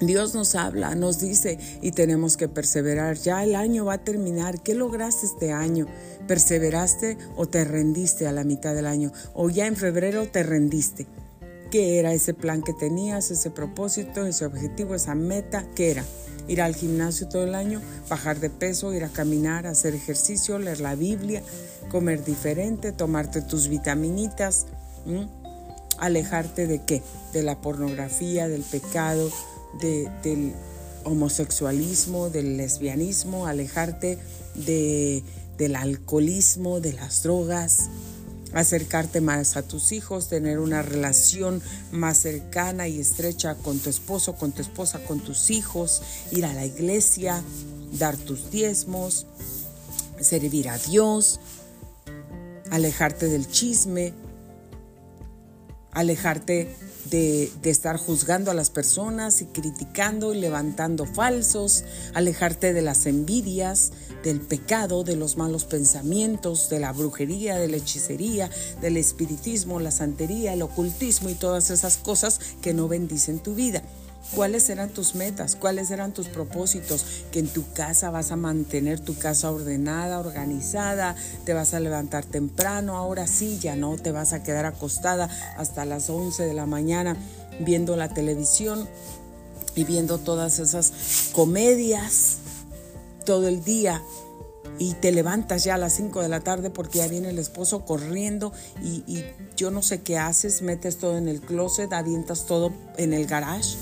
Dios 0.00 0.34
nos 0.34 0.54
habla, 0.54 0.94
nos 0.94 1.20
dice 1.20 1.58
y 1.80 1.92
tenemos 1.92 2.36
que 2.36 2.48
perseverar. 2.48 3.16
Ya 3.16 3.44
el 3.44 3.54
año 3.54 3.84
va 3.84 3.94
a 3.94 4.04
terminar. 4.04 4.62
¿Qué 4.62 4.74
lograste 4.74 5.26
este 5.26 5.52
año? 5.52 5.86
¿Perseveraste 6.26 7.16
o 7.36 7.46
te 7.46 7.64
rendiste 7.64 8.26
a 8.26 8.32
la 8.32 8.44
mitad 8.44 8.74
del 8.74 8.86
año? 8.86 9.12
¿O 9.34 9.50
ya 9.50 9.66
en 9.66 9.76
febrero 9.76 10.26
te 10.26 10.42
rendiste? 10.42 11.06
¿Qué 11.70 11.98
era 11.98 12.12
ese 12.12 12.34
plan 12.34 12.62
que 12.62 12.72
tenías, 12.72 13.30
ese 13.30 13.50
propósito, 13.50 14.26
ese 14.26 14.44
objetivo, 14.44 14.94
esa 14.94 15.14
meta? 15.14 15.64
¿Qué 15.74 15.92
era? 15.92 16.04
Ir 16.46 16.60
al 16.60 16.74
gimnasio 16.74 17.28
todo 17.28 17.44
el 17.44 17.54
año, 17.54 17.80
bajar 18.08 18.38
de 18.38 18.50
peso, 18.50 18.92
ir 18.92 19.04
a 19.04 19.08
caminar, 19.08 19.66
hacer 19.66 19.94
ejercicio, 19.94 20.58
leer 20.58 20.80
la 20.80 20.94
Biblia, 20.94 21.42
comer 21.88 22.22
diferente, 22.22 22.92
tomarte 22.92 23.40
tus 23.40 23.68
vitaminitas, 23.68 24.66
alejarte 25.98 26.66
de 26.66 26.82
qué? 26.84 27.02
De 27.32 27.42
la 27.42 27.60
pornografía, 27.60 28.46
del 28.46 28.62
pecado, 28.62 29.30
del 29.80 30.54
homosexualismo, 31.04 32.30
del 32.30 32.56
lesbianismo, 32.56 33.46
alejarte 33.46 34.18
de, 34.54 35.22
del 35.58 35.76
alcoholismo, 35.76 36.80
de 36.80 36.92
las 36.94 37.22
drogas, 37.22 37.90
acercarte 38.54 39.20
más 39.20 39.56
a 39.56 39.62
tus 39.62 39.92
hijos, 39.92 40.28
tener 40.28 40.58
una 40.58 40.82
relación 40.82 41.60
más 41.92 42.18
cercana 42.18 42.88
y 42.88 43.00
estrecha 43.00 43.56
con 43.56 43.78
tu 43.78 43.90
esposo, 43.90 44.34
con 44.34 44.52
tu 44.52 44.62
esposa, 44.62 45.00
con 45.04 45.20
tus 45.20 45.50
hijos, 45.50 46.02
ir 46.30 46.44
a 46.44 46.54
la 46.54 46.64
iglesia, 46.64 47.42
dar 47.98 48.16
tus 48.16 48.50
diezmos, 48.50 49.26
servir 50.20 50.68
a 50.68 50.78
Dios, 50.78 51.40
alejarte 52.70 53.26
del 53.26 53.48
chisme, 53.48 54.14
alejarte 55.94 56.68
de, 57.10 57.50
estar 57.64 57.96
juzgando 57.96 58.50
a 58.50 58.54
las 58.54 58.70
personas 58.70 59.40
y 59.40 59.46
criticando 59.46 60.34
y 60.34 60.40
levantando 60.40 61.06
falsos, 61.06 61.84
alejarte 62.14 62.72
de 62.72 62.82
las 62.82 63.06
envidias, 63.06 63.92
del 64.22 64.40
pecado, 64.40 65.04
de 65.04 65.16
los 65.16 65.36
malos 65.36 65.64
pensamientos, 65.64 66.68
de 66.70 66.80
la 66.80 66.92
brujería, 66.92 67.56
de 67.56 67.68
la 67.68 67.76
hechicería, 67.76 68.50
del 68.80 68.96
espiritismo, 68.96 69.80
la 69.80 69.90
santería, 69.90 70.52
el 70.54 70.62
ocultismo 70.62 71.28
y 71.28 71.34
todas 71.34 71.70
esas 71.70 71.96
cosas 71.98 72.40
que 72.62 72.74
no 72.74 72.88
bendicen 72.88 73.38
tu 73.38 73.54
vida. 73.54 73.82
¿Cuáles 74.32 74.68
eran 74.68 74.90
tus 74.90 75.14
metas? 75.14 75.54
¿Cuáles 75.54 75.90
eran 75.90 76.12
tus 76.12 76.28
propósitos? 76.28 77.04
Que 77.30 77.38
en 77.38 77.48
tu 77.48 77.70
casa 77.72 78.10
vas 78.10 78.32
a 78.32 78.36
mantener 78.36 78.98
tu 78.98 79.16
casa 79.16 79.50
ordenada, 79.50 80.18
organizada, 80.18 81.14
te 81.44 81.54
vas 81.54 81.74
a 81.74 81.80
levantar 81.80 82.24
temprano, 82.24 82.96
ahora 82.96 83.26
sí, 83.26 83.58
ya 83.60 83.76
no 83.76 83.96
te 83.96 84.12
vas 84.12 84.32
a 84.32 84.42
quedar 84.42 84.64
acostada 84.64 85.28
hasta 85.56 85.84
las 85.84 86.10
11 86.10 86.44
de 86.44 86.54
la 86.54 86.66
mañana 86.66 87.16
viendo 87.60 87.96
la 87.96 88.08
televisión 88.08 88.88
y 89.76 89.84
viendo 89.84 90.18
todas 90.18 90.58
esas 90.58 91.30
comedias 91.32 92.38
todo 93.24 93.48
el 93.48 93.62
día 93.64 94.02
y 94.78 94.94
te 94.94 95.12
levantas 95.12 95.64
ya 95.64 95.74
a 95.74 95.78
las 95.78 95.94
5 95.94 96.22
de 96.22 96.28
la 96.28 96.40
tarde 96.40 96.70
porque 96.70 96.98
ya 96.98 97.08
viene 97.08 97.30
el 97.30 97.38
esposo 97.38 97.84
corriendo 97.84 98.52
y, 98.82 99.24
yo 99.56 99.70
no 99.70 99.82
sé 99.82 100.02
qué 100.02 100.18
haces, 100.18 100.62
metes 100.62 100.98
todo 100.98 101.16
en 101.16 101.28
el 101.28 101.40
closet, 101.40 101.92
avientas 101.92 102.46
todo 102.46 102.72
en 102.96 103.12
el 103.12 103.26
garage 103.26 103.76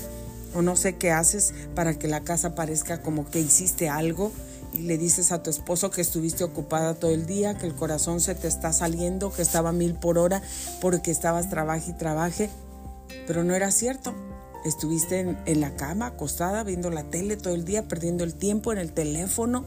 o 0.53 0.61
no 0.61 0.75
sé 0.75 0.95
qué 0.95 1.11
haces 1.11 1.53
para 1.75 1.97
que 1.97 2.07
la 2.07 2.21
casa 2.21 2.55
parezca 2.55 3.01
como 3.01 3.29
que 3.29 3.39
hiciste 3.39 3.89
algo 3.89 4.31
y 4.73 4.79
le 4.79 4.97
dices 4.97 5.31
a 5.31 5.43
tu 5.43 5.49
esposo 5.49 5.91
que 5.91 6.01
estuviste 6.01 6.43
ocupada 6.43 6.95
todo 6.95 7.11
el 7.11 7.25
día, 7.25 7.57
que 7.57 7.67
el 7.67 7.75
corazón 7.75 8.19
se 8.19 8.33
te 8.33 8.47
está 8.47 8.73
saliendo, 8.73 9.31
que 9.31 9.41
estaba 9.41 9.71
mil 9.71 9.93
por 9.93 10.17
hora 10.17 10.41
porque 10.81 11.11
estabas 11.11 11.49
trabaje 11.49 11.91
y 11.91 11.93
trabaje, 11.93 12.49
pero 13.27 13.43
no 13.43 13.53
era 13.53 13.71
cierto. 13.71 14.15
Estuviste 14.65 15.19
en, 15.19 15.37
en 15.45 15.59
la 15.59 15.75
cama 15.75 16.07
acostada 16.07 16.63
viendo 16.63 16.89
la 16.89 17.03
tele 17.03 17.35
todo 17.37 17.53
el 17.53 17.65
día, 17.65 17.87
perdiendo 17.87 18.23
el 18.23 18.33
tiempo 18.33 18.71
en 18.71 18.79
el 18.79 18.93
teléfono. 18.93 19.65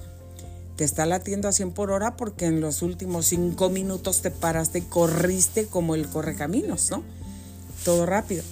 Te 0.77 0.85
está 0.85 1.07
latiendo 1.07 1.49
a 1.49 1.53
100 1.53 1.73
por 1.73 1.91
hora 1.91 2.17
porque 2.17 2.47
en 2.47 2.61
los 2.61 2.83
últimos 2.83 3.27
cinco 3.27 3.71
minutos 3.71 4.23
te 4.23 4.31
paraste 4.31 4.81
y 4.81 4.83
corriste 4.83 5.67
como 5.67 5.95
el 5.95 6.09
correcaminos, 6.09 6.91
¿no? 6.91 7.03
Todo 7.85 8.07
rápido 8.07 8.43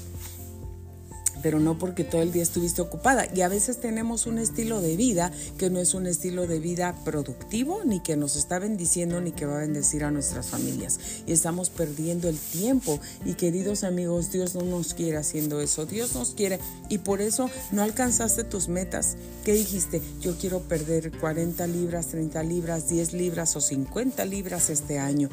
pero 1.45 1.61
no 1.61 1.79
porque 1.79 2.05
todo 2.05 2.23
el 2.23 2.33
día 2.33 2.43
estuviste 2.43 2.81
ocupada. 2.81 3.27
Y 3.35 3.43
a 3.43 3.49
veces 3.49 3.79
tenemos 3.79 4.25
un 4.25 4.39
estilo 4.39 4.81
de 4.81 4.97
vida 4.97 5.31
que 5.59 5.69
no 5.69 5.79
es 5.79 5.93
un 5.93 6.07
estilo 6.07 6.47
de 6.47 6.59
vida 6.59 6.95
productivo, 7.05 7.85
ni 7.85 8.01
que 8.01 8.17
nos 8.17 8.37
está 8.37 8.59
bendiciendo, 8.59 9.21
ni 9.21 9.31
que 9.31 9.45
va 9.45 9.59
a 9.59 9.61
bendecir 9.61 10.05
a 10.05 10.11
nuestras 10.11 10.47
familias. 10.47 10.99
Y 11.27 11.33
estamos 11.33 11.69
perdiendo 11.69 12.31
el 12.31 12.39
tiempo. 12.39 12.99
Y 13.27 13.35
queridos 13.35 13.85
amigos, 13.85 14.33
Dios 14.33 14.55
no 14.55 14.63
nos 14.63 14.95
quiere 14.95 15.19
haciendo 15.19 15.61
eso. 15.61 15.85
Dios 15.85 16.15
nos 16.15 16.31
quiere. 16.31 16.61
Y 16.89 16.97
por 16.97 17.21
eso 17.21 17.51
no 17.73 17.83
alcanzaste 17.83 18.45
tus 18.45 18.69
metas. 18.69 19.17
¿Qué 19.45 19.53
dijiste? 19.53 20.01
Yo 20.23 20.39
quiero 20.39 20.61
perder 20.61 21.13
40 21.13 21.67
libras, 21.67 22.07
30 22.07 22.43
libras, 22.43 22.89
10 22.89 23.13
libras 23.13 23.55
o 23.55 23.61
50 23.61 24.25
libras 24.25 24.71
este 24.71 24.99
año 24.99 25.29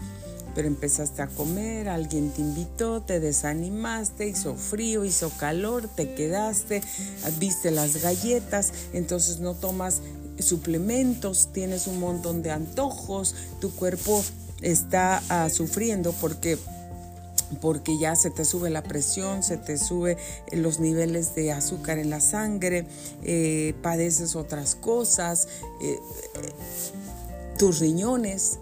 pero 0.54 0.68
empezaste 0.68 1.22
a 1.22 1.28
comer, 1.28 1.90
alguien 1.90 2.32
te 2.32 2.42
invitó, 2.42 3.02
te 3.02 3.20
desanimaste, 3.20 4.28
hizo 4.28 4.56
frío, 4.56 5.06
hizo 5.06 5.30
calor, 5.38 5.88
te 5.88 6.14
quedaste, 6.14 6.82
viste 7.40 7.72
las 7.72 8.02
galletas, 8.02 8.74
entonces 8.94 9.40
no 9.40 9.56
tomas 9.56 10.02
suplementos, 10.40 11.50
tienes 11.54 11.88
un 11.88 12.00
montón 12.00 12.42
de 12.42 12.52
antojos, 12.52 13.36
tu 13.60 13.72
cuerpo 13.72 14.24
está 14.62 15.22
ah, 15.30 15.50
sufriendo 15.50 16.14
porque 16.14 16.58
porque 17.60 17.98
ya 17.98 18.16
se 18.16 18.30
te 18.30 18.46
sube 18.46 18.70
la 18.70 18.82
presión, 18.82 19.44
se 19.44 19.58
te 19.58 19.78
sube 19.78 20.18
los 20.54 20.80
niveles 20.80 21.36
de 21.36 21.52
azúcar 21.52 22.00
en 22.00 22.10
la 22.10 22.22
sangre, 22.22 22.86
eh, 23.24 23.74
padeces 23.82 24.38
otras 24.38 24.76
cosas, 24.76 25.50
eh, 25.82 26.00
eh, 26.00 26.00
tus 27.58 27.80
riñones 27.80 28.60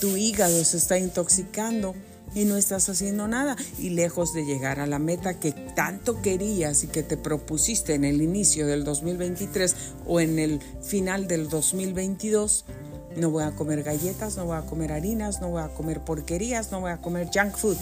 tu 0.00 0.16
hígado 0.16 0.64
se 0.64 0.76
está 0.76 0.98
intoxicando 0.98 1.94
y 2.34 2.44
no 2.44 2.56
estás 2.56 2.88
haciendo 2.88 3.28
nada. 3.28 3.56
Y 3.78 3.90
lejos 3.90 4.32
de 4.34 4.44
llegar 4.44 4.80
a 4.80 4.86
la 4.86 4.98
meta 4.98 5.38
que 5.38 5.52
tanto 5.52 6.20
querías 6.22 6.84
y 6.84 6.88
que 6.88 7.02
te 7.02 7.16
propusiste 7.16 7.94
en 7.94 8.04
el 8.04 8.20
inicio 8.20 8.66
del 8.66 8.84
2023 8.84 9.76
o 10.06 10.20
en 10.20 10.38
el 10.38 10.60
final 10.82 11.26
del 11.28 11.48
2022, 11.48 12.64
no 13.16 13.30
voy 13.30 13.44
a 13.44 13.52
comer 13.52 13.82
galletas, 13.82 14.36
no 14.36 14.46
voy 14.46 14.56
a 14.56 14.62
comer 14.62 14.92
harinas, 14.92 15.40
no 15.40 15.48
voy 15.48 15.62
a 15.62 15.68
comer 15.68 16.04
porquerías, 16.04 16.70
no 16.70 16.80
voy 16.80 16.90
a 16.90 16.98
comer 16.98 17.30
junk 17.32 17.56
food. 17.56 17.78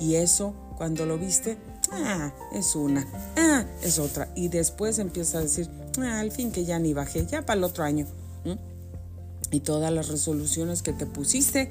Y 0.00 0.16
eso, 0.16 0.54
cuando 0.76 1.06
lo 1.06 1.16
viste, 1.16 1.56
ah, 1.92 2.32
es 2.52 2.74
una, 2.74 3.06
ah, 3.36 3.64
es 3.82 3.98
otra. 3.98 4.28
Y 4.34 4.48
después 4.48 4.98
empieza 4.98 5.38
a 5.38 5.42
decir, 5.42 5.70
ah, 6.00 6.18
al 6.18 6.32
fin 6.32 6.50
que 6.50 6.64
ya 6.64 6.78
ni 6.78 6.92
bajé, 6.92 7.24
ya 7.26 7.46
para 7.46 7.58
el 7.58 7.64
otro 7.64 7.84
año 7.84 8.06
y 9.50 9.60
todas 9.60 9.92
las 9.92 10.08
resoluciones 10.08 10.82
que 10.82 10.92
te 10.92 11.06
pusiste, 11.06 11.70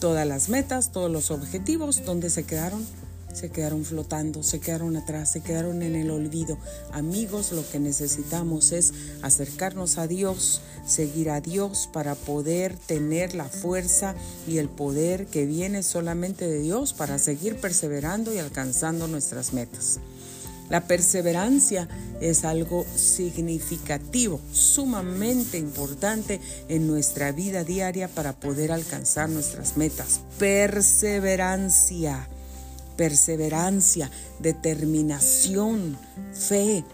todas 0.00 0.26
las 0.26 0.48
metas, 0.48 0.92
todos 0.92 1.10
los 1.10 1.30
objetivos, 1.30 2.04
¿dónde 2.04 2.30
se 2.30 2.44
quedaron? 2.44 2.84
Se 3.32 3.50
quedaron 3.50 3.84
flotando, 3.84 4.42
se 4.42 4.60
quedaron 4.60 4.96
atrás, 4.96 5.30
se 5.30 5.42
quedaron 5.42 5.82
en 5.82 5.94
el 5.94 6.10
olvido. 6.10 6.56
Amigos, 6.92 7.52
lo 7.52 7.68
que 7.68 7.78
necesitamos 7.78 8.72
es 8.72 8.94
acercarnos 9.20 9.98
a 9.98 10.06
Dios, 10.06 10.62
seguir 10.86 11.28
a 11.28 11.42
Dios 11.42 11.86
para 11.92 12.14
poder 12.14 12.74
tener 12.76 13.34
la 13.34 13.44
fuerza 13.44 14.14
y 14.48 14.56
el 14.56 14.70
poder 14.70 15.26
que 15.26 15.44
viene 15.44 15.82
solamente 15.82 16.46
de 16.48 16.60
Dios 16.60 16.94
para 16.94 17.18
seguir 17.18 17.60
perseverando 17.60 18.32
y 18.32 18.38
alcanzando 18.38 19.06
nuestras 19.06 19.52
metas. 19.52 20.00
La 20.68 20.80
perseverancia 20.86 21.88
es 22.20 22.44
algo 22.44 22.84
significativo, 22.96 24.40
sumamente 24.52 25.58
importante 25.58 26.40
en 26.68 26.86
nuestra 26.88 27.32
vida 27.32 27.62
diaria 27.62 28.08
para 28.08 28.32
poder 28.32 28.72
alcanzar 28.72 29.28
nuestras 29.28 29.76
metas. 29.76 30.20
Perseverancia, 30.38 32.28
perseverancia, 32.96 34.10
determinación, 34.40 35.96
fe, 36.32 36.84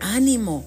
ánimo, 0.00 0.64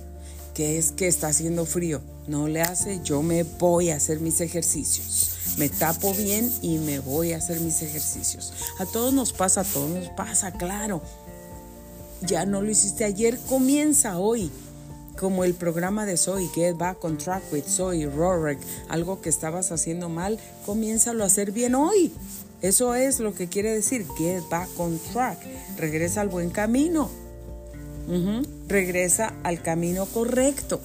que 0.53 0.77
es 0.77 0.91
que 0.91 1.07
está 1.07 1.29
haciendo 1.29 1.65
frío. 1.65 2.01
No 2.27 2.47
le 2.47 2.62
hace, 2.62 3.01
yo 3.03 3.23
me 3.23 3.41
voy 3.43 3.89
a 3.89 3.95
hacer 3.95 4.19
mis 4.19 4.41
ejercicios. 4.41 5.29
Me 5.57 5.69
tapo 5.69 6.13
bien 6.13 6.53
y 6.62 6.77
me 6.77 6.99
voy 6.99 7.34
a 7.34 7.38
hacer 7.38 7.60
mis 7.60 7.81
ejercicios. 7.81 8.53
A 8.79 8.86
todos 8.86 9.12
nos 9.12 9.34
pasa, 9.34 9.62
a 9.62 9.63
todos 9.63 9.89
nos 9.89 10.10
pasa, 10.10 10.51
claro 10.51 11.01
ya 12.25 12.45
no 12.45 12.62
lo 12.62 12.69
hiciste 12.69 13.05
ayer, 13.05 13.38
comienza 13.47 14.17
hoy. 14.17 14.51
Como 15.19 15.43
el 15.43 15.53
programa 15.53 16.05
de 16.05 16.17
Soy, 16.17 16.47
Get 16.55 16.77
Back 16.77 17.03
on 17.03 17.17
Track 17.17 17.43
with 17.51 17.65
Soy, 17.67 18.05
Rorek, 18.05 18.60
algo 18.89 19.21
que 19.21 19.29
estabas 19.29 19.71
haciendo 19.71 20.10
mal, 20.10 20.39
comiénzalo 20.65 21.23
a 21.23 21.27
hacer 21.27 21.51
bien 21.51 21.75
hoy. 21.75 22.12
Eso 22.62 22.95
es 22.95 23.19
lo 23.19 23.34
que 23.34 23.47
quiere 23.47 23.73
decir 23.73 24.05
Get 24.17 24.43
Back 24.49 24.69
on 24.77 24.99
Track. 25.12 25.39
Regresa 25.77 26.21
al 26.21 26.29
buen 26.29 26.49
camino. 26.49 27.10
Regresa 28.67 29.34
al 29.43 29.62
camino 29.62 30.05
correcto. 30.05 30.79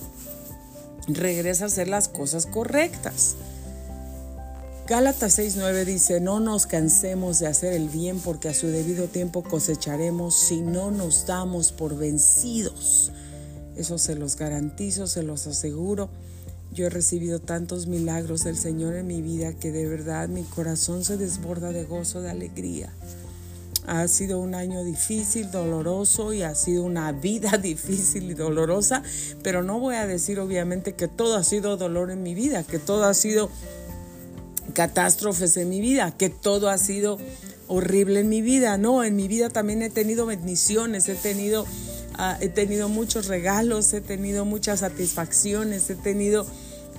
Regresa 1.08 1.64
a 1.64 1.68
hacer 1.68 1.88
las 1.88 2.08
cosas 2.08 2.46
correctas. 2.46 3.36
Gálatas 4.88 5.40
6:9 5.40 5.84
dice, 5.84 6.20
no 6.20 6.38
nos 6.38 6.66
cansemos 6.66 7.40
de 7.40 7.48
hacer 7.48 7.72
el 7.72 7.88
bien 7.88 8.20
porque 8.20 8.50
a 8.50 8.54
su 8.54 8.68
debido 8.68 9.08
tiempo 9.08 9.42
cosecharemos 9.42 10.36
si 10.36 10.60
no 10.60 10.92
nos 10.92 11.26
damos 11.26 11.72
por 11.72 11.96
vencidos. 11.96 13.10
Eso 13.74 13.98
se 13.98 14.14
los 14.14 14.36
garantizo, 14.36 15.08
se 15.08 15.24
los 15.24 15.48
aseguro. 15.48 16.08
Yo 16.72 16.86
he 16.86 16.90
recibido 16.90 17.40
tantos 17.40 17.88
milagros 17.88 18.44
del 18.44 18.56
Señor 18.56 18.94
en 18.94 19.08
mi 19.08 19.22
vida 19.22 19.54
que 19.54 19.72
de 19.72 19.88
verdad 19.88 20.28
mi 20.28 20.44
corazón 20.44 21.04
se 21.04 21.16
desborda 21.16 21.72
de 21.72 21.82
gozo, 21.82 22.22
de 22.22 22.30
alegría. 22.30 22.92
Ha 23.88 24.06
sido 24.06 24.38
un 24.38 24.54
año 24.54 24.84
difícil, 24.84 25.50
doloroso 25.50 26.32
y 26.32 26.42
ha 26.42 26.54
sido 26.54 26.84
una 26.84 27.10
vida 27.26 27.58
difícil 27.58 28.30
y 28.30 28.34
dolorosa, 28.34 29.02
pero 29.42 29.64
no 29.64 29.80
voy 29.80 29.96
a 29.96 30.06
decir 30.06 30.38
obviamente 30.38 30.92
que 30.92 31.08
todo 31.08 31.34
ha 31.34 31.42
sido 31.42 31.76
dolor 31.76 32.12
en 32.12 32.22
mi 32.22 32.34
vida, 32.34 32.62
que 32.62 32.78
todo 32.78 33.06
ha 33.06 33.14
sido 33.14 33.50
catástrofes 34.76 35.56
en 35.56 35.70
mi 35.70 35.80
vida, 35.80 36.14
que 36.18 36.28
todo 36.28 36.68
ha 36.68 36.76
sido 36.76 37.18
horrible 37.66 38.20
en 38.20 38.28
mi 38.28 38.42
vida. 38.42 38.76
No, 38.76 39.04
en 39.04 39.16
mi 39.16 39.26
vida 39.26 39.48
también 39.48 39.80
he 39.80 39.88
tenido 39.88 40.26
bendiciones, 40.26 41.08
he 41.08 41.14
tenido, 41.14 41.64
ah, 42.18 42.36
he 42.42 42.50
tenido 42.50 42.90
muchos 42.90 43.26
regalos, 43.26 43.94
he 43.94 44.02
tenido 44.02 44.44
muchas 44.44 44.80
satisfacciones, 44.80 45.88
he 45.88 45.94
tenido 45.94 46.46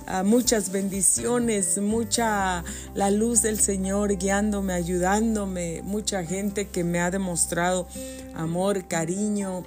ah, 0.07 0.23
muchas 0.23 0.71
bendiciones, 0.71 1.77
mucha 1.77 2.63
la 2.95 3.11
luz 3.11 3.43
del 3.43 3.59
Señor 3.59 4.17
guiándome, 4.17 4.73
ayudándome, 4.73 5.83
mucha 5.83 6.23
gente 6.23 6.69
que 6.69 6.83
me 6.83 6.99
ha 6.99 7.11
demostrado 7.11 7.87
amor, 8.33 8.87
cariño, 8.87 9.65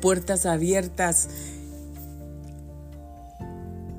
puertas 0.00 0.46
abiertas. 0.46 1.28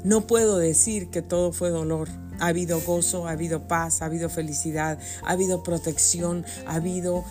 No 0.06 0.26
puedo 0.26 0.58
decir 0.58 1.10
que 1.10 1.22
todo 1.22 1.52
fue 1.52 1.70
dolor. 1.70 2.08
Ha 2.40 2.48
habido 2.48 2.82
gozo, 2.82 3.28
ha 3.28 3.32
habido 3.32 3.68
paz, 3.68 4.02
ha 4.02 4.06
habido 4.06 4.30
felicidad, 4.30 5.00
ha 5.24 5.32
habido 5.32 5.64
protección, 5.64 6.46
ha 6.66 6.76
habido 6.76 7.24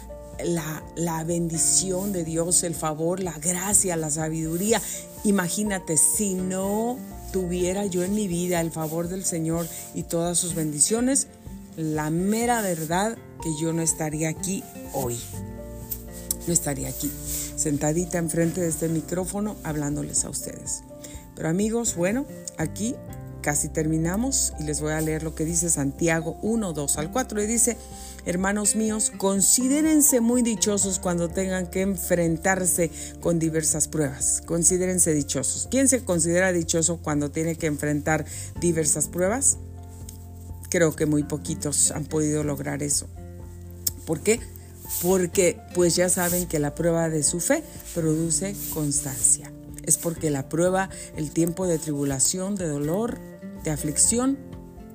la, 0.44 0.82
la, 0.96 1.24
bendición 1.24 2.12
de 2.12 2.24
Dios, 2.24 2.62
el 2.62 2.74
favor, 2.74 3.20
la 3.20 3.32
gracia, 3.32 3.96
la 3.96 4.10
sabiduría. 4.10 4.80
Imagínate, 5.24 5.96
si 5.96 6.34
no 6.34 6.96
tuviera 7.32 7.86
yo 7.86 8.04
en 8.04 8.14
mi 8.14 8.28
vida 8.28 8.60
el 8.60 8.70
favor 8.70 9.08
del 9.08 9.24
Señor 9.24 9.66
y 9.94 10.04
todas 10.04 10.38
sus 10.38 10.54
bendiciones, 10.54 11.26
la 11.76 12.10
mera 12.10 12.60
verdad 12.60 13.16
que 13.42 13.50
yo 13.60 13.72
no 13.72 13.82
estaría 13.82 14.28
aquí 14.28 14.64
hoy. 14.92 15.18
No 16.46 16.52
estaría 16.52 16.88
aquí, 16.88 17.10
sentadita 17.56 18.18
enfrente 18.18 18.60
de 18.60 18.68
este 18.68 18.88
micrófono 18.88 19.56
hablándoles 19.64 20.24
a 20.24 20.30
ustedes. 20.30 20.82
Pero 21.36 21.48
amigos, 21.50 21.94
bueno, 21.94 22.26
aquí 22.56 22.96
casi 23.48 23.70
terminamos 23.70 24.52
y 24.60 24.64
les 24.64 24.82
voy 24.82 24.92
a 24.92 25.00
leer 25.00 25.22
lo 25.22 25.34
que 25.34 25.46
dice 25.46 25.70
Santiago 25.70 26.36
1, 26.42 26.74
2 26.74 26.98
al 26.98 27.10
4 27.10 27.42
y 27.42 27.46
dice, 27.46 27.78
hermanos 28.26 28.76
míos, 28.76 29.10
considérense 29.16 30.20
muy 30.20 30.42
dichosos 30.42 30.98
cuando 30.98 31.30
tengan 31.30 31.66
que 31.66 31.80
enfrentarse 31.80 32.90
con 33.22 33.38
diversas 33.38 33.88
pruebas. 33.88 34.42
Considérense 34.44 35.14
dichosos. 35.14 35.66
¿Quién 35.70 35.88
se 35.88 36.04
considera 36.04 36.52
dichoso 36.52 36.98
cuando 36.98 37.30
tiene 37.30 37.56
que 37.56 37.68
enfrentar 37.68 38.26
diversas 38.60 39.08
pruebas? 39.08 39.56
Creo 40.68 40.94
que 40.94 41.06
muy 41.06 41.22
poquitos 41.22 41.90
han 41.92 42.04
podido 42.04 42.44
lograr 42.44 42.82
eso. 42.82 43.06
¿Por 44.04 44.20
qué? 44.20 44.40
Porque 45.00 45.58
pues 45.74 45.96
ya 45.96 46.10
saben 46.10 46.48
que 46.48 46.58
la 46.58 46.74
prueba 46.74 47.08
de 47.08 47.22
su 47.22 47.40
fe 47.40 47.64
produce 47.94 48.54
constancia 48.74 49.50
es 49.88 49.96
porque 49.96 50.28
la 50.30 50.50
prueba, 50.50 50.90
el 51.16 51.30
tiempo 51.30 51.66
de 51.66 51.78
tribulación, 51.78 52.56
de 52.56 52.68
dolor, 52.68 53.18
de 53.64 53.70
aflicción, 53.70 54.38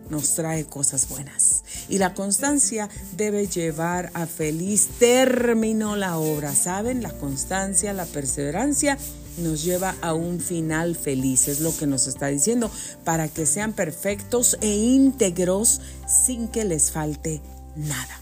nos 0.10 0.36
trae 0.36 0.66
cosas 0.66 1.08
buenas. 1.10 1.64
Y 1.90 1.98
la 1.98 2.14
constancia 2.14 2.90
debe 3.16 3.48
llevar 3.48 4.12
a 4.14 4.26
feliz 4.26 4.88
término 5.00 5.96
la 5.96 6.18
obra. 6.18 6.54
¿Saben? 6.54 7.02
La 7.02 7.12
constancia, 7.12 7.94
la 7.94 8.06
perseverancia 8.06 8.98
nos 9.38 9.64
lleva 9.64 9.96
a 10.02 10.14
un 10.14 10.40
final 10.40 10.96
feliz, 10.96 11.48
es 11.48 11.60
lo 11.60 11.76
que 11.76 11.88
nos 11.88 12.08
está 12.08 12.28
diciendo, 12.28 12.70
para 13.04 13.28
que 13.28 13.46
sean 13.46 13.74
perfectos 13.74 14.58
e 14.62 14.76
íntegros 14.76 15.82
sin 16.08 16.48
que 16.48 16.64
les 16.66 16.92
falte 16.92 17.42
nada. 17.76 18.20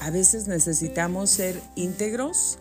A 0.00 0.10
veces 0.10 0.48
necesitamos 0.48 1.30
ser 1.30 1.60
íntegros, 1.76 2.58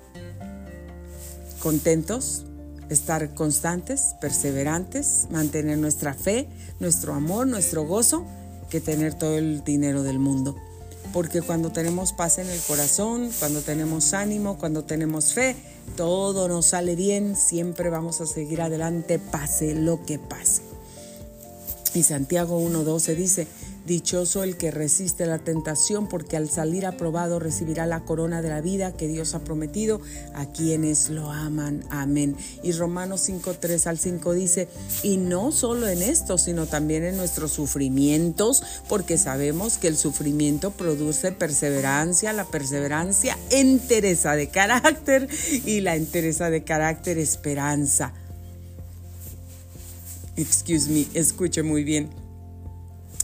contentos, 1.60 2.46
estar 2.92 3.34
constantes, 3.34 4.16
perseverantes, 4.20 5.28
mantener 5.32 5.78
nuestra 5.78 6.14
fe, 6.14 6.48
nuestro 6.80 7.14
amor, 7.14 7.48
nuestro 7.48 7.86
gozo, 7.86 8.26
que 8.70 8.82
tener 8.82 9.14
todo 9.14 9.38
el 9.38 9.64
dinero 9.64 10.04
del 10.04 10.20
mundo. 10.20 10.58
Porque 11.14 11.42
cuando 11.42 11.72
tenemos 11.72 12.14
paz 12.14 12.38
en 12.38 12.50
el 12.50 12.60
corazón, 12.62 13.32
cuando 13.40 13.62
tenemos 13.62 14.14
ánimo, 14.14 14.58
cuando 14.58 14.84
tenemos 14.84 15.34
fe, 15.34 15.56
todo 15.96 16.48
nos 16.48 16.68
sale 16.68 16.96
bien, 16.96 17.36
siempre 17.36 17.90
vamos 17.90 18.22
a 18.22 18.26
seguir 18.26 18.62
adelante, 18.62 19.20
pase 19.20 19.74
lo 19.74 20.06
que 20.06 20.20
pase. 20.20 20.62
Y 21.94 22.04
Santiago 22.04 22.62
1.12 22.62 23.16
dice, 23.16 23.48
Dichoso 23.86 24.44
el 24.44 24.58
que 24.58 24.70
resiste 24.70 25.26
la 25.26 25.40
tentación, 25.40 26.08
porque 26.08 26.38
al 26.38 26.50
salir 26.50 26.86
aprobado 26.86 27.40
recibirá 27.40 27.88
la 27.88 28.02
corona 28.02 28.44
de 28.44 28.50
la 28.50 28.62
vida 28.62 28.96
que 28.96 29.08
Dios 29.08 29.34
ha 29.34 29.44
prometido 29.44 30.00
a 30.36 30.46
quienes 30.46 31.10
lo 31.10 31.32
aman. 31.32 31.84
Amén. 31.90 32.36
Y 32.62 32.74
Romanos 32.74 33.22
5, 33.22 33.56
3 33.60 33.88
al 33.88 33.98
5 33.98 34.34
dice, 34.34 34.68
y 35.02 35.18
no 35.18 35.52
solo 35.52 35.88
en 35.88 36.04
esto, 36.04 36.38
sino 36.38 36.68
también 36.68 37.04
en 37.04 37.18
nuestros 37.18 37.54
sufrimientos, 37.54 38.62
porque 38.88 39.18
sabemos 39.18 39.80
que 39.80 39.88
el 39.88 39.98
sufrimiento 39.98 40.70
produce 40.70 41.32
perseverancia, 41.32 42.34
la 42.34 42.46
perseverancia 42.46 43.36
entereza 43.50 44.36
de 44.36 44.50
carácter 44.50 45.28
y 45.66 45.82
la 45.82 45.96
entereza 45.96 46.52
de 46.52 46.64
carácter 46.64 47.18
esperanza. 47.18 48.14
Excuse 50.38 50.90
me, 50.90 51.08
escuche 51.14 51.64
muy 51.64 51.84
bien. 51.84 52.21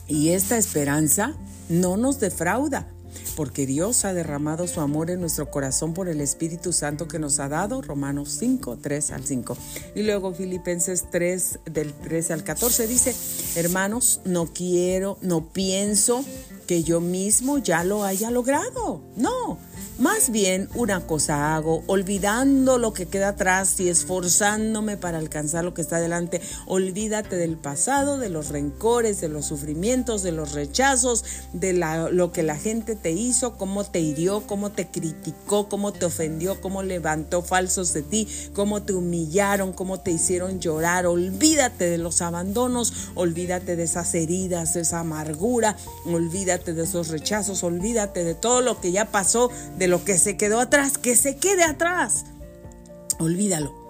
Y 0.07 0.29
esta 0.29 0.57
esperanza 0.57 1.33
no 1.69 1.97
nos 1.97 2.19
defrauda, 2.19 2.87
porque 3.35 3.65
Dios 3.65 4.05
ha 4.05 4.13
derramado 4.13 4.67
su 4.67 4.79
amor 4.79 5.11
en 5.11 5.19
nuestro 5.19 5.51
corazón 5.51 5.93
por 5.93 6.07
el 6.07 6.21
Espíritu 6.21 6.73
Santo 6.73 7.07
que 7.07 7.19
nos 7.19 7.39
ha 7.39 7.49
dado, 7.49 7.81
Romanos 7.81 8.35
5, 8.39 8.79
3 8.81 9.11
al 9.11 9.25
5. 9.25 9.57
Y 9.95 10.03
luego 10.03 10.33
Filipenses 10.33 11.05
3, 11.11 11.59
del 11.65 11.93
13 11.93 12.33
al 12.33 12.43
14 12.43 12.87
dice, 12.87 13.15
hermanos, 13.59 14.21
no 14.25 14.47
quiero, 14.47 15.17
no 15.21 15.49
pienso 15.51 16.23
que 16.67 16.83
yo 16.83 17.01
mismo 17.01 17.57
ya 17.57 17.83
lo 17.83 18.03
haya 18.03 18.31
logrado. 18.31 19.01
No, 19.15 19.57
más 19.99 20.29
bien 20.29 20.69
una 20.75 21.01
cosa 21.07 21.55
hago, 21.55 21.83
olvidando 21.87 22.77
lo 22.77 22.93
que 22.93 23.07
queda 23.07 23.29
atrás 23.29 23.79
y 23.79 23.89
esforzándome 23.89 24.97
para 24.97 25.17
alcanzar 25.17 25.65
lo 25.65 25.73
que 25.73 25.81
está 25.81 25.99
delante. 25.99 26.41
Olvídate 26.65 27.35
del 27.35 27.57
pasado, 27.57 28.17
de 28.17 28.29
los 28.29 28.49
rencores, 28.49 29.21
de 29.21 29.29
los 29.29 29.45
sufrimientos, 29.45 30.23
de 30.23 30.31
los 30.31 30.53
rechazos, 30.53 31.25
de 31.53 31.73
lo 31.73 32.31
que 32.31 32.43
la 32.43 32.55
gente 32.55 32.95
te 32.95 33.11
hizo, 33.11 33.57
cómo 33.57 33.83
te 33.83 33.99
hirió, 33.99 34.41
cómo 34.45 34.71
te 34.71 34.87
criticó, 34.87 35.69
cómo 35.69 35.93
te 35.93 36.05
ofendió, 36.05 36.61
cómo 36.61 36.83
levantó 36.83 37.41
falsos 37.41 37.93
de 37.93 38.03
ti, 38.03 38.27
cómo 38.53 38.83
te 38.83 38.93
humillaron, 38.93 39.73
cómo 39.73 39.99
te 39.99 40.11
hicieron 40.11 40.59
llorar. 40.59 41.05
Olvídate 41.07 41.89
de 41.89 41.97
los 41.97 42.21
abandonos, 42.21 42.93
olvídate 43.15 43.75
de 43.75 43.83
esas 43.83 44.13
heridas, 44.13 44.73
de 44.73 44.81
esa 44.81 44.99
amargura, 44.99 45.75
olvídate 46.05 46.73
de 46.73 46.83
esos 46.83 47.07
rechazos, 47.07 47.63
olvídate 47.63 48.23
de 48.23 48.35
todo 48.35 48.61
lo 48.61 48.79
que 48.79 48.91
ya 48.91 49.05
pasó, 49.05 49.49
lo 49.87 50.03
que 50.03 50.17
se 50.17 50.37
quedó 50.37 50.59
atrás, 50.59 50.97
que 50.97 51.15
se 51.15 51.37
quede 51.37 51.63
atrás. 51.63 52.25
Olvídalo 53.19 53.87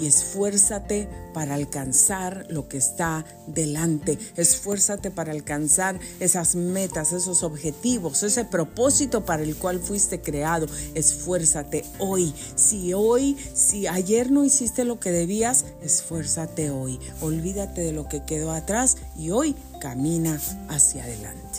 y 0.00 0.06
esfuérzate 0.06 1.08
para 1.32 1.54
alcanzar 1.54 2.46
lo 2.48 2.68
que 2.68 2.76
está 2.76 3.24
delante. 3.46 4.18
Esfuérzate 4.36 5.10
para 5.10 5.32
alcanzar 5.32 5.98
esas 6.20 6.54
metas, 6.54 7.12
esos 7.12 7.42
objetivos, 7.42 8.22
ese 8.22 8.44
propósito 8.44 9.24
para 9.24 9.42
el 9.42 9.56
cual 9.56 9.80
fuiste 9.80 10.20
creado. 10.20 10.66
Esfuérzate 10.94 11.84
hoy. 11.98 12.34
Si 12.56 12.94
hoy, 12.94 13.36
si 13.54 13.86
ayer 13.86 14.30
no 14.30 14.44
hiciste 14.44 14.84
lo 14.84 15.00
que 15.00 15.10
debías, 15.10 15.64
esfuérzate 15.82 16.70
hoy. 16.70 16.98
Olvídate 17.20 17.82
de 17.82 17.92
lo 17.92 18.08
que 18.08 18.24
quedó 18.24 18.52
atrás 18.52 18.96
y 19.16 19.30
hoy 19.30 19.56
camina 19.80 20.40
hacia 20.68 21.04
adelante. 21.04 21.53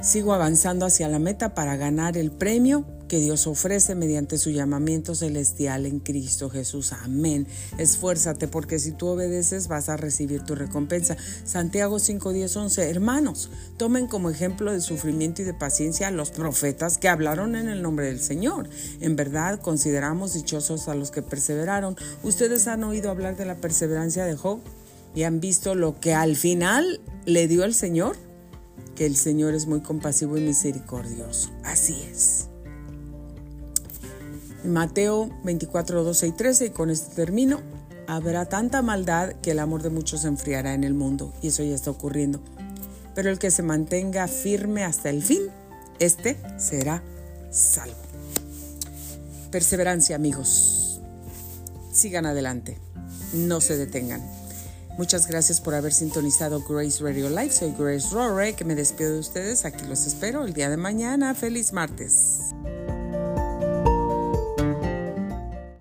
Sigo 0.00 0.32
avanzando 0.32 0.86
hacia 0.86 1.08
la 1.08 1.18
meta 1.18 1.56
para 1.56 1.76
ganar 1.76 2.16
el 2.16 2.30
premio 2.30 2.84
que 3.08 3.18
Dios 3.18 3.48
ofrece 3.48 3.96
mediante 3.96 4.38
su 4.38 4.50
llamamiento 4.50 5.16
celestial 5.16 5.86
en 5.86 5.98
Cristo 5.98 6.50
Jesús. 6.50 6.92
Amén. 6.92 7.48
Esfuérzate 7.78 8.46
porque 8.46 8.78
si 8.78 8.92
tú 8.92 9.08
obedeces 9.08 9.66
vas 9.66 9.88
a 9.88 9.96
recibir 9.96 10.42
tu 10.42 10.54
recompensa. 10.54 11.16
Santiago 11.44 11.98
5, 11.98 12.32
10, 12.32 12.56
11. 12.56 12.90
Hermanos, 12.90 13.50
tomen 13.76 14.06
como 14.06 14.30
ejemplo 14.30 14.72
de 14.72 14.80
sufrimiento 14.80 15.42
y 15.42 15.46
de 15.46 15.54
paciencia 15.54 16.08
a 16.08 16.12
los 16.12 16.30
profetas 16.30 16.96
que 16.98 17.08
hablaron 17.08 17.56
en 17.56 17.68
el 17.68 17.82
nombre 17.82 18.06
del 18.06 18.20
Señor. 18.20 18.68
En 19.00 19.16
verdad, 19.16 19.58
consideramos 19.60 20.34
dichosos 20.34 20.86
a 20.86 20.94
los 20.94 21.10
que 21.10 21.22
perseveraron. 21.22 21.96
Ustedes 22.22 22.68
han 22.68 22.84
oído 22.84 23.10
hablar 23.10 23.36
de 23.36 23.46
la 23.46 23.56
perseverancia 23.56 24.24
de 24.24 24.36
Job 24.36 24.60
y 25.16 25.24
han 25.24 25.40
visto 25.40 25.74
lo 25.74 25.98
que 25.98 26.14
al 26.14 26.36
final 26.36 27.00
le 27.24 27.48
dio 27.48 27.64
el 27.64 27.74
Señor 27.74 28.27
que 28.98 29.06
el 29.06 29.14
Señor 29.14 29.54
es 29.54 29.68
muy 29.68 29.80
compasivo 29.80 30.36
y 30.36 30.40
misericordioso. 30.40 31.50
Así 31.62 32.02
es. 32.10 32.48
Mateo 34.64 35.30
24, 35.44 36.02
12 36.02 36.26
y 36.26 36.32
13, 36.32 36.66
y 36.66 36.70
con 36.70 36.90
este 36.90 37.14
termino, 37.14 37.60
habrá 38.08 38.46
tanta 38.46 38.82
maldad 38.82 39.34
que 39.40 39.52
el 39.52 39.60
amor 39.60 39.82
de 39.82 39.90
muchos 39.90 40.22
se 40.22 40.26
enfriará 40.26 40.74
en 40.74 40.82
el 40.82 40.94
mundo, 40.94 41.32
y 41.40 41.48
eso 41.48 41.62
ya 41.62 41.76
está 41.76 41.92
ocurriendo. 41.92 42.40
Pero 43.14 43.30
el 43.30 43.38
que 43.38 43.52
se 43.52 43.62
mantenga 43.62 44.26
firme 44.26 44.82
hasta 44.82 45.10
el 45.10 45.22
fin, 45.22 45.42
este 46.00 46.36
será 46.58 47.04
salvo. 47.52 47.94
Perseverancia, 49.52 50.16
amigos. 50.16 51.00
Sigan 51.92 52.26
adelante. 52.26 52.78
No 53.32 53.60
se 53.60 53.76
detengan. 53.76 54.37
Muchas 54.98 55.28
gracias 55.28 55.60
por 55.60 55.76
haber 55.76 55.92
sintonizado 55.92 56.60
Grace 56.68 57.02
Radio 57.02 57.28
Live. 57.28 57.52
Soy 57.52 57.72
Grace 57.78 58.08
Rore, 58.10 58.54
que 58.54 58.64
me 58.64 58.74
despido 58.74 59.12
de 59.12 59.20
ustedes. 59.20 59.64
Aquí 59.64 59.86
los 59.86 60.06
espero 60.08 60.44
el 60.44 60.52
día 60.52 60.68
de 60.70 60.76
mañana. 60.76 61.36
Feliz 61.36 61.72
martes. 61.72 62.40